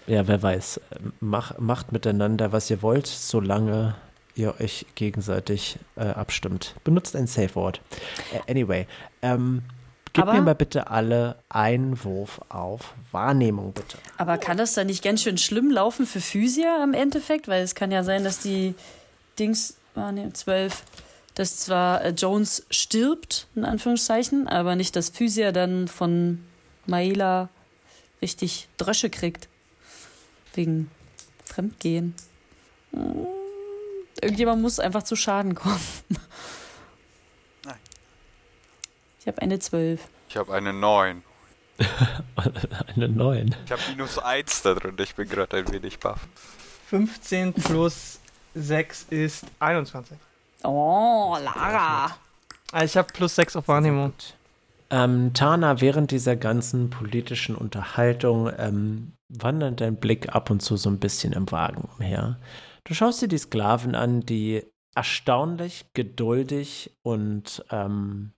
[0.06, 0.82] Ja, wer weiß.
[1.20, 3.96] Mach, macht miteinander, was ihr wollt, solange
[4.36, 6.76] ihr euch gegenseitig äh, abstimmt.
[6.84, 7.82] Benutzt ein Safe Word.
[8.34, 8.88] Äh, anyway,
[9.22, 9.64] ähm,
[10.14, 13.98] gebt Aber- mir mal bitte alle einen Wurf auf Wahrnehmung, bitte.
[14.18, 17.48] Aber kann das dann nicht ganz schön schlimm laufen für Physia im Endeffekt?
[17.48, 18.76] Weil es kann ja sein, dass die
[19.40, 20.84] Dings, ah, nee, zwölf,
[21.36, 26.44] dass zwar äh, Jones stirbt, in Anführungszeichen, aber nicht, dass Physia dann von
[26.86, 27.50] Maela
[28.22, 29.48] richtig Drösche kriegt.
[30.54, 30.92] Wegen
[31.46, 32.14] Fremdgehen.
[32.94, 33.26] Hm,
[34.22, 35.80] Irgendjemand muss einfach zu Schaden kommen.
[39.24, 40.10] Ich habe eine zwölf.
[40.28, 41.24] ich habe eine 9.
[42.96, 43.56] Eine 9.
[43.66, 44.96] Ich habe minus 1 da drin.
[45.00, 46.20] Ich bin gerade ein wenig baff.
[46.90, 48.20] 15 plus
[48.54, 50.18] 6 ist 21.
[50.64, 52.16] Oh, Lara.
[52.72, 54.14] Also ich habe plus 6 auf Wahrnehmung.
[54.90, 60.90] Ähm, Tana, während dieser ganzen politischen Unterhaltung ähm, wandert dein Blick ab und zu so
[60.90, 62.40] ein bisschen im Wagen umher.
[62.84, 68.34] Du schaust dir die Sklaven an, die erstaunlich geduldig und ähm,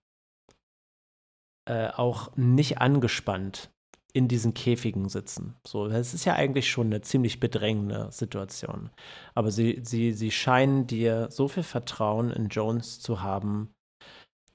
[1.66, 3.72] äh, auch nicht angespannt
[4.14, 5.56] in diesen Käfigen sitzen.
[5.68, 8.90] So, das ist ja eigentlich schon eine ziemlich bedrängende Situation.
[9.34, 13.74] Aber sie, sie, sie scheinen dir so viel Vertrauen in Jones zu haben,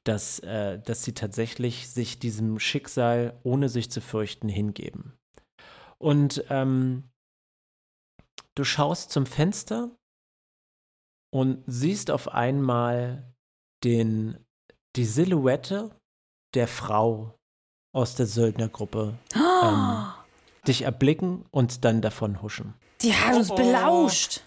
[0.05, 5.19] dass, äh, dass sie tatsächlich sich diesem Schicksal, ohne sich zu fürchten, hingeben.
[5.99, 7.11] Und ähm,
[8.55, 9.95] du schaust zum Fenster
[11.31, 13.35] und siehst auf einmal
[13.85, 14.39] den,
[14.97, 16.00] die Silhouette
[16.55, 17.35] der Frau
[17.93, 20.05] aus der Söldnergruppe ähm,
[20.67, 22.75] dich erblicken und dann davon huschen.
[23.03, 23.57] Die hat uns Oh, oh.
[23.57, 24.43] belauscht.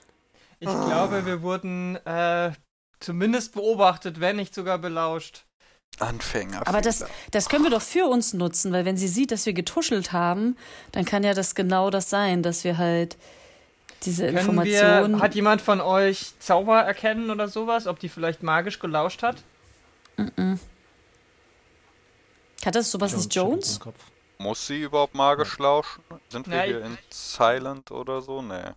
[0.60, 2.52] Ich glaube, wir wurden äh,
[3.00, 5.46] zumindest beobachtet, wenn nicht sogar belauscht.
[6.00, 6.66] Anfänger.
[6.66, 9.54] Aber das, das können wir doch für uns nutzen, weil wenn sie sieht, dass wir
[9.54, 10.56] getuschelt haben,
[10.92, 13.18] dann kann ja das genau das sein, dass wir halt
[14.04, 15.12] diese Können Information.
[15.14, 17.86] wir, hat jemand von euch Zauber erkennen oder sowas?
[17.88, 19.38] Ob die vielleicht magisch gelauscht hat?
[22.66, 23.76] Hat das sowas nicht Jones?
[23.76, 24.00] den Kopf.
[24.38, 26.04] Muss sie überhaupt magisch lauschen?
[26.30, 28.42] Sind wir Na, hier in Silent oder so?
[28.42, 28.72] Nee.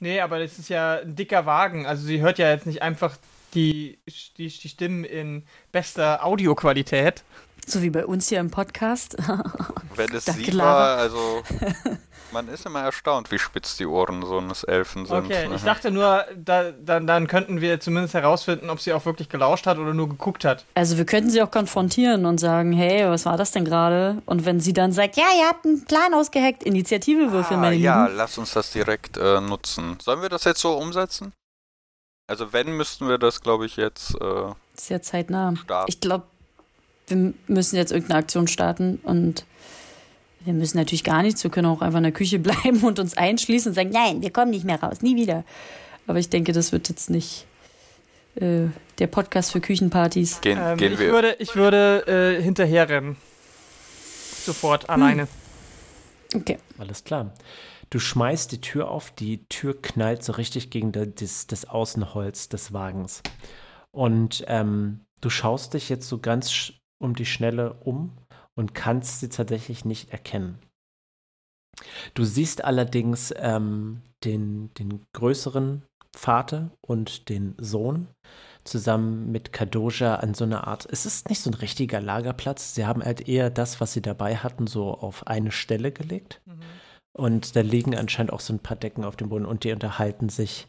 [0.00, 1.86] Nee, aber das ist ja ein dicker Wagen.
[1.86, 3.16] Also sie hört ja jetzt nicht einfach
[3.54, 7.24] die, die, die Stimmen in bester Audioqualität.
[7.68, 9.14] So wie bei uns hier im Podcast.
[9.94, 11.42] Wenn es Danke, sie war, also
[12.32, 15.26] man ist immer erstaunt, wie spitz die Ohren so eines Elfen sind.
[15.26, 19.28] Okay, ich dachte nur, da, dann, dann könnten wir zumindest herausfinden, ob sie auch wirklich
[19.28, 20.64] gelauscht hat oder nur geguckt hat.
[20.74, 24.22] Also wir könnten sie auch konfrontieren und sagen, hey, was war das denn gerade?
[24.24, 27.76] Und wenn sie dann sagt, ja, ihr habt einen Plan ausgeheckt, Initiative würfeln, ah, meine
[27.76, 28.16] ja, Lieben.
[28.16, 29.98] lass uns das direkt äh, nutzen.
[30.02, 31.34] Sollen wir das jetzt so umsetzen?
[32.28, 35.54] Also wenn, müssten wir das, glaube ich, jetzt äh, Sehr zeitnah.
[35.56, 35.90] starten.
[35.90, 36.24] Ich glaube,
[37.08, 39.44] wir müssen jetzt irgendeine Aktion starten und
[40.44, 41.42] wir müssen natürlich gar nichts.
[41.42, 44.30] Wir können auch einfach in der Küche bleiben und uns einschließen und sagen, nein, wir
[44.30, 45.44] kommen nicht mehr raus, nie wieder.
[46.06, 47.44] Aber ich denke, das wird jetzt nicht
[48.36, 48.66] äh,
[48.98, 50.40] der Podcast für Küchenpartys.
[50.40, 51.10] Gehen, Ähm, gehen ich wir.
[51.12, 53.16] würde, ich würde äh, hinterherrennen.
[54.44, 55.28] Sofort, alleine.
[56.34, 56.58] Okay.
[56.78, 57.32] Alles klar.
[57.90, 62.48] Du schmeißt die Tür auf, die Tür knallt so richtig gegen da- das, das Außenholz
[62.48, 63.22] des Wagens.
[63.90, 68.12] Und ähm, du schaust dich jetzt so ganz um die Schnelle um
[68.54, 70.58] und kannst sie tatsächlich nicht erkennen.
[72.14, 75.82] Du siehst allerdings ähm, den, den größeren
[76.16, 78.08] Vater und den Sohn
[78.64, 82.84] zusammen mit Kadoja an so einer Art, es ist nicht so ein richtiger Lagerplatz, sie
[82.84, 86.42] haben halt eher das, was sie dabei hatten, so auf eine Stelle gelegt.
[87.16, 90.28] Und da liegen anscheinend auch so ein paar Decken auf dem Boden und die unterhalten
[90.28, 90.68] sich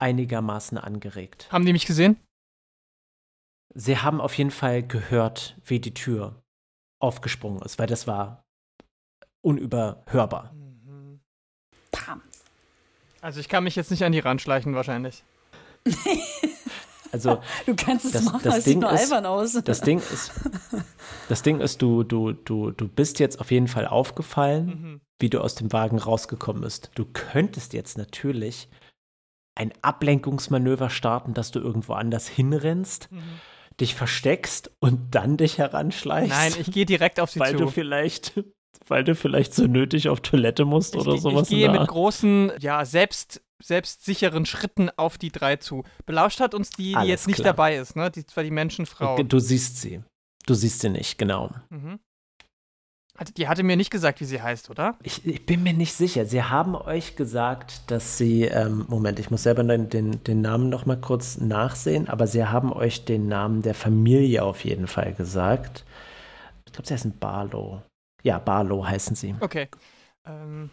[0.00, 1.48] einigermaßen angeregt.
[1.50, 2.16] Haben die mich gesehen?
[3.74, 6.42] Sie haben auf jeden Fall gehört, wie die Tür
[7.00, 8.42] aufgesprungen ist, weil das war
[9.42, 10.54] unüberhörbar.
[11.92, 12.22] Pam.
[13.20, 15.22] Also ich kann mich jetzt nicht an die ranschleichen wahrscheinlich.
[17.10, 19.52] Also Du kannst es Das- machen, das es sieht Ding nur ist- albern aus.
[19.64, 20.30] das Ding ist,
[21.30, 25.00] das Ding ist, du, du, du, du bist jetzt auf jeden Fall aufgefallen, Mhm.
[25.18, 26.90] wie du aus dem Wagen rausgekommen bist.
[26.96, 28.68] Du könntest jetzt natürlich
[29.54, 33.22] ein Ablenkungsmanöver starten, dass du irgendwo anders hinrennst, Mhm.
[33.80, 36.30] Dich versteckst und dann dich heranschleichst.
[36.30, 37.64] Nein, ich gehe direkt auf sie weil zu.
[37.64, 38.42] du vielleicht,
[38.86, 41.50] weil du vielleicht so nötig auf Toilette musst ich, oder sowas.
[41.50, 45.84] Ich gehe mit großen, ja, selbst, selbstsicheren Schritten auf die drei zu.
[46.06, 47.52] Belauscht hat uns die, die jetzt nicht klar.
[47.52, 48.10] dabei ist, ne?
[48.10, 49.22] Die zwar die Menschenfrau.
[49.22, 50.02] Du siehst sie.
[50.46, 51.50] Du siehst sie nicht, genau.
[51.70, 52.00] Mhm.
[53.36, 54.96] Die hatte mir nicht gesagt, wie sie heißt, oder?
[55.02, 56.24] Ich, ich bin mir nicht sicher.
[56.24, 60.68] Sie haben euch gesagt, dass sie, ähm, Moment, ich muss selber den, den, den Namen
[60.68, 65.14] noch mal kurz nachsehen, aber sie haben euch den Namen der Familie auf jeden Fall
[65.14, 65.84] gesagt.
[66.66, 67.82] Ich glaube, sie heißen Barlow.
[68.22, 69.34] Ja, Barlow heißen sie.
[69.40, 69.68] Okay.
[70.24, 70.70] Ähm,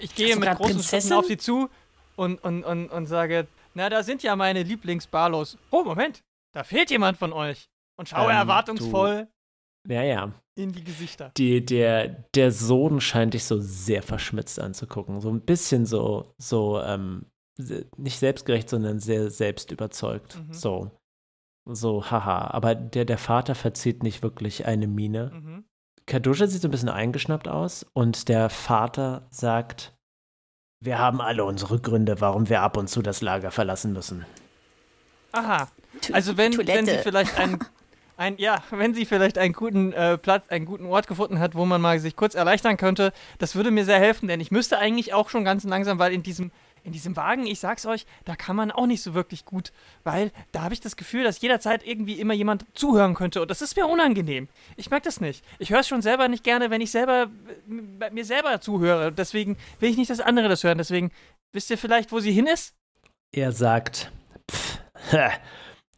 [0.00, 1.00] ich gehe du mit großen Prinzessin?
[1.00, 1.68] Schritten auf sie zu
[2.16, 5.58] und, und, und, und sage, na, da sind ja meine Lieblingsbarlos.
[5.70, 7.68] Oh, Moment, da fehlt jemand von euch.
[7.96, 9.28] Und schaue Ähm, erwartungsvoll
[9.86, 10.32] Ja, ja.
[10.54, 11.32] In die Gesichter.
[11.36, 15.20] Die, der, der Sohn scheint dich so sehr verschmitzt anzugucken.
[15.20, 17.26] So ein bisschen so, so, ähm,
[17.96, 20.36] nicht selbstgerecht, sondern sehr selbstüberzeugt.
[20.36, 20.52] Mhm.
[20.52, 20.90] So.
[21.66, 22.48] So, haha.
[22.48, 25.30] Aber der, der Vater verzieht nicht wirklich eine Miene.
[25.34, 25.64] Mhm.
[26.06, 29.94] Kadusha sieht so ein bisschen eingeschnappt aus und der Vater sagt,
[30.80, 34.26] wir haben alle unsere Gründe, warum wir ab und zu das Lager verlassen müssen.
[35.32, 35.68] Aha.
[36.12, 37.58] Also wenn, wenn sie vielleicht einen,
[38.16, 41.64] ein, ja, wenn sie vielleicht einen guten äh, Platz, einen guten Ort gefunden hat, wo
[41.64, 45.14] man mal sich kurz erleichtern könnte, das würde mir sehr helfen, denn ich müsste eigentlich
[45.14, 46.50] auch schon ganz langsam, weil in diesem,
[46.84, 49.72] in diesem Wagen, ich sag's euch, da kann man auch nicht so wirklich gut,
[50.04, 53.62] weil da habe ich das Gefühl, dass jederzeit irgendwie immer jemand zuhören könnte und das
[53.62, 54.48] ist mir unangenehm.
[54.76, 55.44] Ich mag das nicht.
[55.58, 57.30] Ich höre es schon selber nicht gerne, wenn ich selber
[57.68, 59.12] äh, bei mir selber zuhöre.
[59.12, 60.78] Deswegen will ich nicht, dass andere das hören.
[60.78, 61.10] Deswegen
[61.52, 62.74] wisst ihr vielleicht, wo sie hin ist?
[63.32, 64.12] Er sagt,
[64.50, 64.78] Pff,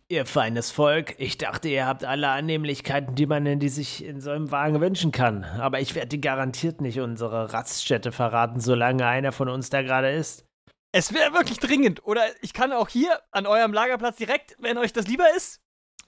[0.09, 4.21] ihr feines Volk, ich dachte, ihr habt alle Annehmlichkeiten, die man in die sich in
[4.21, 5.45] so einem Wagen wünschen kann.
[5.45, 10.45] Aber ich werde garantiert nicht unsere Raststätte verraten, solange einer von uns da gerade ist.
[10.93, 12.07] Es wäre wirklich dringend.
[12.07, 15.61] Oder ich kann auch hier an eurem Lagerplatz direkt, wenn euch das lieber ist.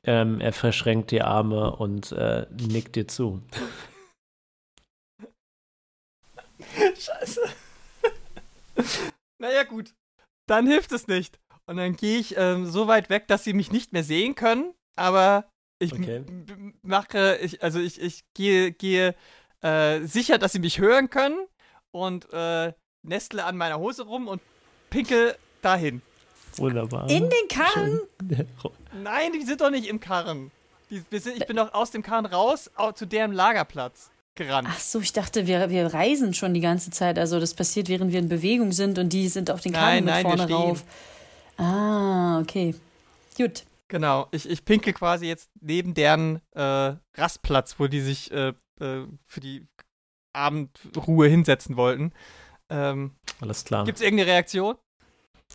[0.04, 3.42] Ähm, er verschränkt die Arme und äh, nickt dir zu.
[6.70, 7.40] Scheiße.
[9.38, 9.92] naja, gut.
[10.46, 11.38] Dann hilft es nicht.
[11.68, 14.72] Und dann gehe ich ähm, so weit weg, dass sie mich nicht mehr sehen können.
[14.96, 15.44] Aber
[15.78, 16.24] ich Okay.
[16.82, 19.14] mache, ich, also ich, ich gehe, gehe
[19.60, 21.36] äh, sicher, dass sie mich hören können.
[21.90, 24.40] Und äh, nestle an meiner Hose rum und
[24.90, 26.02] pinkel dahin.
[26.56, 27.08] Wunderbar.
[27.10, 28.00] In den Karren?
[29.02, 30.50] Nein, die sind doch nicht im Karren.
[30.90, 34.68] Die, wir sind, ich bin doch aus dem Karren raus au, zu deren Lagerplatz gerannt.
[34.70, 37.18] Ach so, ich dachte, wir, wir reisen schon die ganze Zeit.
[37.18, 40.04] Also das passiert, während wir in Bewegung sind und die sind auf den Nein, Karren
[40.04, 40.56] mit nein, wir vorne stehen.
[40.56, 40.84] rauf.
[41.58, 42.74] Ah, okay.
[43.36, 43.64] Gut.
[43.88, 49.06] Genau, ich, ich pinkel quasi jetzt neben deren äh, Rastplatz, wo die sich äh, äh,
[49.24, 49.66] für die
[50.32, 52.12] Abendruhe hinsetzen wollten.
[52.68, 53.84] Ähm, Alles klar.
[53.84, 54.76] Gibt es irgendeine Reaktion?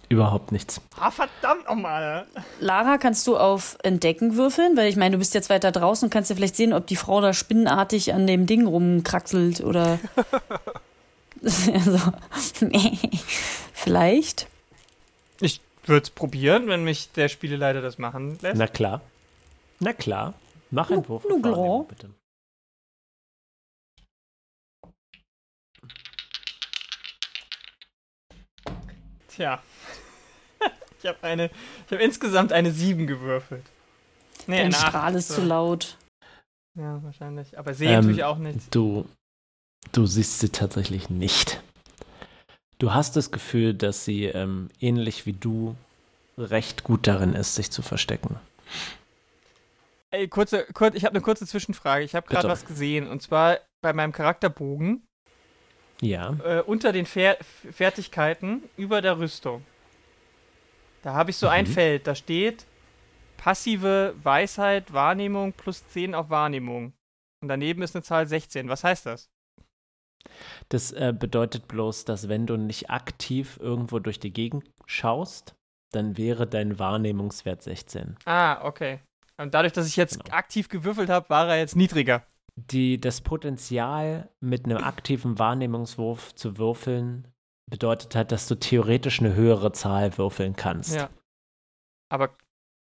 [0.10, 0.82] Überhaupt nichts.
[1.00, 2.26] Ah, verdammt nochmal.
[2.60, 4.76] Lara, kannst du auf Entdecken würfeln?
[4.76, 6.96] Weil ich meine, du bist jetzt weiter draußen und kannst ja vielleicht sehen, ob die
[6.96, 10.00] Frau da spinnenartig an dem Ding rumkraxelt oder.
[11.44, 12.00] also,
[13.74, 14.48] vielleicht.
[15.84, 18.58] Ich würde es probieren, wenn mich der Spieleleiter das machen lässt.
[18.58, 19.02] Na klar.
[19.80, 20.34] Na klar.
[20.72, 21.24] Mach einen Wurf.
[21.88, 22.10] bitte.
[29.28, 29.62] Tja.
[31.00, 31.46] ich habe eine,
[31.86, 33.66] ich habe insgesamt eine 7 gewürfelt.
[34.48, 34.74] Nee, Dein eine.
[34.76, 35.36] Strahl ist So.
[35.36, 35.98] zu laut.
[36.76, 37.58] Ja, wahrscheinlich.
[37.58, 38.74] Aber sehe Ähm, natürlich auch nicht.
[38.74, 39.08] Du,
[39.92, 41.62] du siehst sie tatsächlich nicht.
[42.80, 45.76] Du hast das Gefühl, dass sie ähm, ähnlich wie du
[46.38, 48.38] recht gut darin ist, sich zu verstecken.
[50.12, 52.04] Ey, kurze, kurz, ich habe eine kurze Zwischenfrage.
[52.04, 53.08] Ich habe gerade was gesehen.
[53.08, 55.04] Und zwar bei meinem Charakterbogen
[56.02, 56.36] Ja.
[56.44, 57.38] äh, unter den Fer
[57.72, 59.64] Fertigkeiten über der Rüstung.
[61.04, 61.72] Da habe ich so ein Mhm.
[61.72, 62.66] Feld, da steht
[63.38, 66.94] passive Weisheit, Wahrnehmung plus 10 auf Wahrnehmung.
[67.42, 68.70] Und daneben ist eine Zahl 16.
[68.70, 69.30] Was heißt das?
[70.70, 75.56] Das äh, bedeutet bloß, dass wenn du nicht aktiv irgendwo durch die Gegend schaust,
[75.92, 78.18] dann wäre dein Wahrnehmungswert 16.
[78.26, 79.00] Ah, okay.
[79.38, 80.36] Und dadurch, dass ich jetzt Genau.
[80.36, 82.26] aktiv gewürfelt habe, war er jetzt niedriger.
[82.56, 87.28] Die, das Potenzial, mit einem aktiven Wahrnehmungswurf zu würfeln,
[87.70, 90.96] bedeutet halt, dass du theoretisch eine höhere Zahl würfeln kannst.
[90.96, 91.10] Ja.
[92.10, 92.36] Aber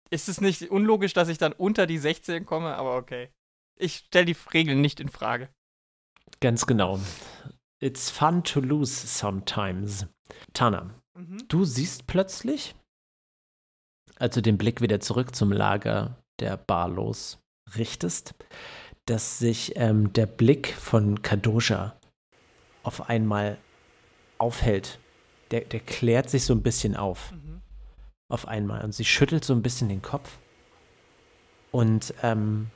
[0.10, 2.76] ist es nicht unlogisch, dass ich dann unter die 16 komme?
[2.76, 3.30] Aber okay.
[3.78, 5.50] Ich stelle die Regeln nicht in Frage.
[6.40, 7.00] Ganz genau.
[7.82, 10.06] It's fun to lose sometimes.
[10.54, 11.38] Tana, Mhm.
[11.48, 12.76] du siehst plötzlich
[14.20, 17.40] als du den Blick wieder zurück zum Lager der Barlos
[17.76, 18.36] richtest,
[19.06, 21.96] dass sich ähm, der Blick von Kadosha
[22.84, 23.58] auf einmal
[24.38, 25.00] aufhält.
[25.52, 27.32] Der, der klärt sich so ein bisschen auf.
[27.32, 27.62] Mhm.
[28.32, 28.84] Auf einmal.
[28.84, 30.38] Und sie schüttelt so ein bisschen den Kopf.
[31.72, 32.70] Und ähm,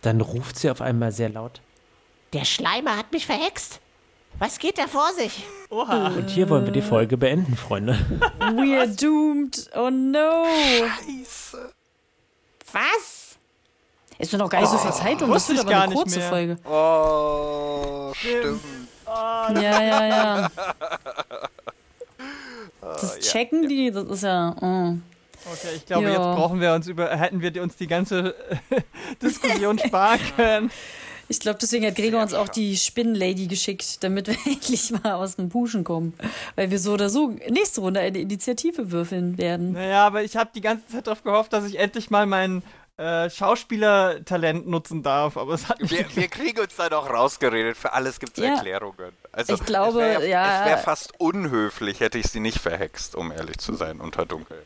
[0.00, 1.60] dann ruft sie auf einmal sehr laut.
[2.32, 3.80] Der Schleimer hat mich verhext.
[4.38, 5.44] Was geht da vor sich?
[5.68, 6.08] Oha.
[6.08, 7.98] Und hier wollen wir die Folge beenden, Freunde.
[8.38, 9.68] We're doomed.
[9.74, 10.44] Oh no.
[10.78, 11.72] Scheiße.
[12.72, 13.36] Was?
[14.18, 15.92] Ist doch noch gar nicht so viel Zeit und das wird ich aber gar eine
[15.92, 16.28] nicht kurze mehr.
[16.28, 16.58] Folge.
[16.68, 18.60] Oh, stimmt.
[19.06, 20.48] Ja, ja, ja.
[22.82, 24.54] Das ja, checken die, das ist ja.
[24.60, 24.94] oh.
[25.52, 26.10] Okay, ich glaube, Ja.
[26.10, 28.34] jetzt brauchen wir uns über, hätten wir uns die ganze
[29.22, 30.70] Diskussion sparen können.
[31.30, 35.36] Ich glaube, deswegen hat Gregor uns auch die Spinnenlady geschickt, damit wir endlich mal aus
[35.36, 36.12] dem Puschen kommen.
[36.56, 39.72] Weil wir so oder so nächste Runde eine Initiative würfeln werden.
[39.72, 42.64] Naja, aber ich habe die ganze Zeit darauf gehofft, dass ich endlich mal mein
[42.96, 45.36] äh, Schauspielertalent nutzen darf.
[45.36, 47.76] Aber es hat Wir, wir kriegen uns da noch rausgeredet.
[47.76, 48.54] Für alles gibt es Ja.
[48.56, 49.12] Erklärungen.
[49.30, 50.60] Also, Ich glaube, es wär, ja.
[50.62, 54.64] Es wäre fast unhöflich, hätte ich sie nicht verhext, um ehrlich zu sein, unter Dunkel.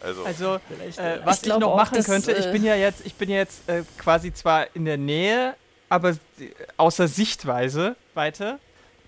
[0.00, 0.54] Also, Also,
[0.96, 3.14] äh, was ich, glaube noch auch, machen dass, könnte, ich äh, bin ja jetzt, ich
[3.14, 5.54] bin ja jetzt äh, quasi zwar in der Nähe,
[5.88, 6.20] aber s-
[6.76, 8.58] außer Sichtweise weiter.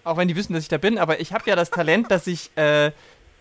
[0.03, 2.27] Auch wenn die wissen, dass ich da bin, aber ich habe ja das Talent, dass
[2.27, 2.91] ich äh,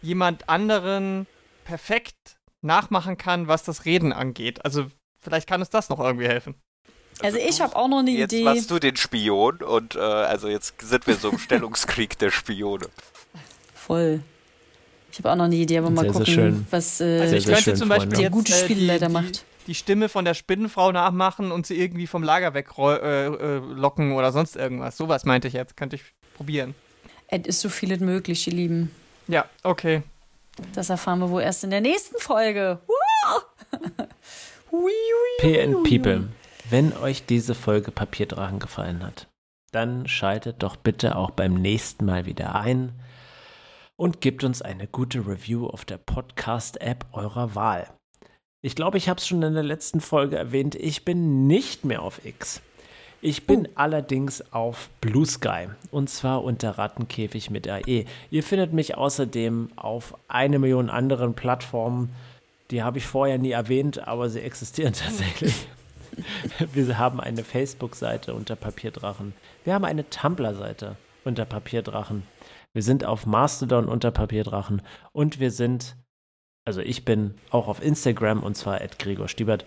[0.01, 1.25] jemand anderen
[1.63, 2.15] perfekt
[2.61, 4.63] nachmachen kann, was das Reden angeht.
[4.65, 4.85] Also
[5.21, 6.55] vielleicht kann uns das noch irgendwie helfen.
[7.21, 8.43] Also ich du- habe auch noch eine Jetzt Idee.
[8.43, 12.87] machst du den Spion und äh, also jetzt sind wir so im Stellungskrieg der Spione.
[13.73, 14.21] Voll.
[15.11, 16.67] Ich habe auch noch eine Idee, aber mal Sehr, sehr gucken, schön.
[16.69, 18.17] was Also äh, Sehr, ich sehr könnte zum Beispiel.
[18.17, 19.45] Der gute äh, die, Spielleiter die, macht.
[19.67, 24.11] die Stimme von der Spinnenfrau nachmachen und sie irgendwie vom Lager weglocken äh, äh, locken
[24.13, 24.97] oder sonst irgendwas.
[24.97, 25.75] Sowas meinte ich jetzt.
[25.77, 26.03] Könnte ich
[26.35, 26.75] probieren.
[27.27, 28.91] es ist so vieles möglich, ihr Lieben.
[29.27, 30.03] Ja, okay.
[30.73, 32.79] Das erfahren wir wohl erst in der nächsten Folge.
[35.39, 36.27] PN People,
[36.69, 39.27] wenn euch diese Folge Papierdrachen gefallen hat,
[39.71, 42.93] dann schaltet doch bitte auch beim nächsten Mal wieder ein
[43.99, 47.85] und gebt uns eine gute Review auf der Podcast-App eurer Wahl.
[48.61, 52.01] Ich glaube, ich habe es schon in der letzten Folge erwähnt, ich bin nicht mehr
[52.01, 52.61] auf X.
[53.21, 58.05] Ich bin allerdings auf Blue Sky und zwar unter Rattenkäfig mit AE.
[58.31, 62.15] Ihr findet mich außerdem auf eine Million anderen Plattformen.
[62.71, 65.67] Die habe ich vorher nie erwähnt, aber sie existieren tatsächlich.
[66.71, 69.33] Wir haben eine Facebook-Seite unter Papierdrachen.
[69.65, 70.95] Wir haben eine Tumblr-Seite
[71.25, 72.23] unter Papierdrachen.
[72.73, 75.97] Wir sind auf Mastodon unter Papierdrachen und wir sind,
[76.65, 79.65] also ich bin auch auf Instagram und zwar at Gregor Stiebert.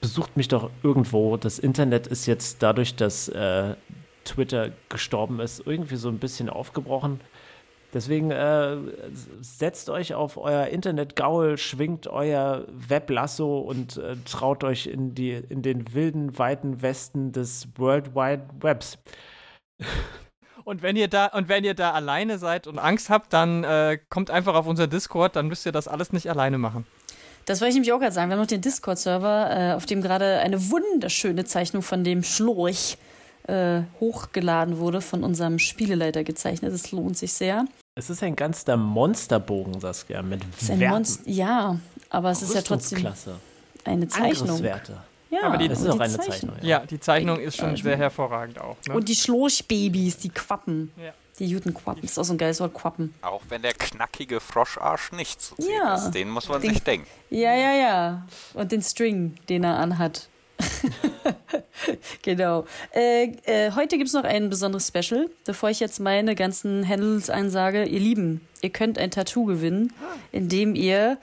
[0.00, 1.36] Besucht mich doch irgendwo.
[1.36, 3.74] Das Internet ist jetzt dadurch, dass äh,
[4.24, 7.20] Twitter gestorben ist, irgendwie so ein bisschen aufgebrochen.
[7.92, 8.76] Deswegen äh,
[9.42, 15.60] setzt euch auf euer Internetgaul, schwingt euer Weblasso und äh, traut euch in, die, in
[15.60, 18.98] den wilden, weiten Westen des World Wide Webs.
[20.64, 23.98] Und wenn ihr da und wenn ihr da alleine seid und Angst habt, dann äh,
[24.08, 26.86] kommt einfach auf unser Discord, dann müsst ihr das alles nicht alleine machen.
[27.44, 28.30] Das wollte ich nämlich auch gerade sagen.
[28.30, 32.98] Wir haben noch den Discord-Server, äh, auf dem gerade eine wunderschöne Zeichnung von dem Schlurch
[33.48, 36.72] äh, hochgeladen wurde, von unserem Spieleleiter gezeichnet.
[36.72, 37.64] Das lohnt sich sehr.
[37.94, 41.06] Es ist ein ganzer Monsterbogen, Saskia, mit Es ist ein Werten.
[41.26, 41.78] Ja,
[42.10, 43.06] aber es ist ja trotzdem
[43.84, 44.48] eine Zeichnung.
[44.48, 44.98] Angriffswerte.
[45.32, 46.56] Ja, Aber die- Das ist auch die eine Zeichnung.
[46.60, 46.68] Ja.
[46.80, 48.76] Ja, die Zeichnung ist schon sehr hervorragend auch.
[48.86, 48.94] Ne?
[48.94, 50.92] Und die Schlurchbabys, die Quappen.
[51.02, 51.12] Ja.
[51.38, 52.02] Die Jutenquappen.
[52.02, 53.14] Das ist auch so ein geiles Wort, Quappen.
[53.22, 55.94] Auch wenn der knackige Froscharsch nicht zu sehen Ja.
[55.94, 56.10] ist.
[56.10, 57.06] Den muss man Den- sich denken.
[57.30, 58.26] Ja, ja, ja.
[58.52, 60.28] Und den String, den er anhat.
[62.22, 62.66] genau.
[62.94, 65.28] Äh, äh, heute gibt es noch ein besonderes Special.
[65.44, 69.92] Bevor ich jetzt meine ganzen Handles einsage, ihr Lieben, ihr könnt ein Tattoo gewinnen,
[70.30, 71.18] indem ihr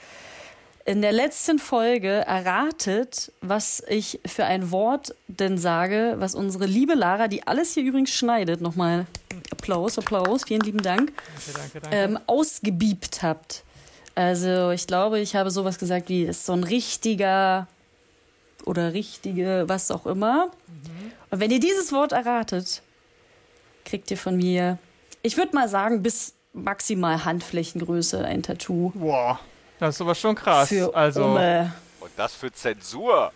[0.90, 6.96] in der letzten Folge erratet, was ich für ein Wort denn sage, was unsere liebe
[6.96, 9.06] Lara, die alles hier übrigens schneidet, nochmal
[9.52, 11.96] Applaus, Applaus, vielen lieben Dank, Danke, danke, danke.
[11.96, 13.64] ähm, ausgebiebt habt.
[14.16, 17.68] Also ich glaube, ich habe sowas gesagt wie, ist so ein richtiger
[18.66, 20.50] oder richtige, was auch immer.
[21.30, 22.82] Und wenn ihr dieses Wort erratet,
[23.86, 24.80] kriegt ihr von mir,
[25.22, 28.92] ich würde mal sagen, bis maximal Handflächengröße ein Tattoo.
[28.96, 29.40] Boah,
[29.80, 30.70] das ist aber schon krass.
[30.70, 31.74] Für also, Umme.
[32.00, 33.32] Und das für Zensur.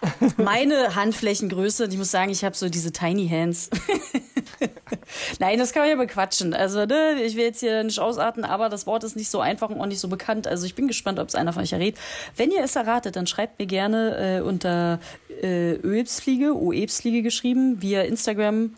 [0.36, 3.70] Meine Handflächengröße, und ich muss sagen, ich habe so diese Tiny Hands.
[5.38, 6.54] Nein, das kann man ja bequatschen.
[6.54, 9.70] Also, ne, ich will jetzt hier nicht ausarten, aber das Wort ist nicht so einfach
[9.70, 10.46] und auch nicht so bekannt.
[10.46, 11.96] Also, ich bin gespannt, ob es einer von euch errät.
[12.36, 15.00] Wenn ihr es erratet, dann schreibt mir gerne äh, unter
[15.42, 18.74] äh, Öebsfliege, Oebsfliege geschrieben, via Instagram.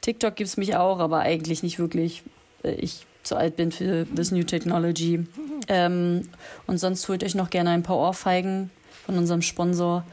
[0.00, 2.22] TikTok gibt's mich auch, aber eigentlich nicht wirklich.
[2.62, 5.26] Äh, ich zu alt bin für this new technology.
[5.68, 6.28] Ähm,
[6.66, 8.70] und sonst holt euch noch gerne ein paar Ohrfeigen
[9.04, 10.04] von unserem Sponsor.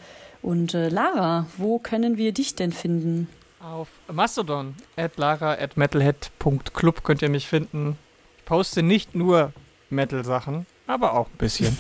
[0.42, 3.28] Und äh, Lara, wo können wir dich denn finden?
[3.60, 7.98] Auf Mastodon, at lara at metalhead.club könnt ihr mich finden.
[8.38, 9.54] Ich poste nicht nur
[9.90, 11.76] Metal-Sachen, aber auch ein bisschen.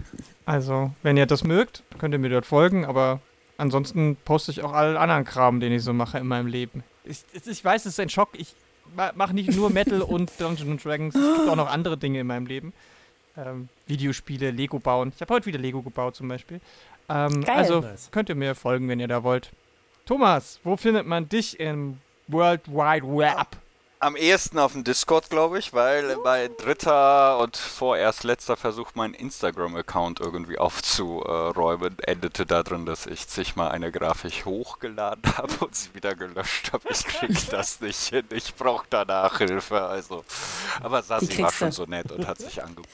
[0.46, 3.20] also, wenn ihr das mögt, könnt ihr mir dort folgen, aber
[3.56, 6.82] ansonsten poste ich auch allen anderen Kram, den ich so mache in meinem Leben.
[7.04, 8.30] Ich, ich weiß, es ist ein Schock.
[8.32, 8.54] Ich
[9.14, 11.14] mache nicht nur Metal und Dungeons Dragons.
[11.14, 12.72] Es gibt auch noch andere Dinge in meinem Leben.
[13.36, 15.12] Ähm, Videospiele, Lego bauen.
[15.14, 16.60] Ich habe heute wieder Lego gebaut zum Beispiel.
[17.08, 17.56] Ähm, Geil.
[17.56, 18.10] also Nice.
[18.10, 19.50] könnt ihr mir folgen, wenn ihr da wollt.
[20.06, 23.46] Thomas, wo findet man dich im World Wide Web?
[24.00, 29.14] Am ehesten auf dem Discord, glaube ich, weil mein dritter und vorerst letzter Versuch, meinen
[29.14, 36.14] Instagram-Account irgendwie aufzuräumen, endete darin, dass ich zigmal eine Grafik hochgeladen habe und sie wieder
[36.14, 36.84] gelöscht habe.
[36.90, 38.24] Ich krieg das nicht hin.
[38.30, 39.82] Ich brauche da Nachhilfe.
[39.82, 40.24] Also.
[40.80, 42.88] Aber Sassi war schon so nett und hat sich angeboten.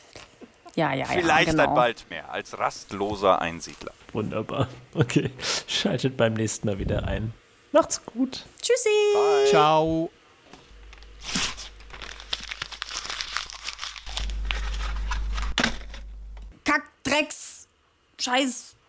[0.74, 1.66] Ja, ja, Vielleicht ja, genau.
[1.66, 3.92] dann bald mehr, als rastloser Einsiedler.
[4.12, 4.68] Wunderbar.
[4.94, 5.30] Okay.
[5.68, 7.34] Schaltet beim nächsten Mal wieder ein.
[7.72, 8.46] Macht's gut.
[8.62, 9.50] Tschüssi!
[9.50, 10.10] Ciao.
[16.64, 17.68] Kack, Drecks,
[18.20, 18.73] Scheiß,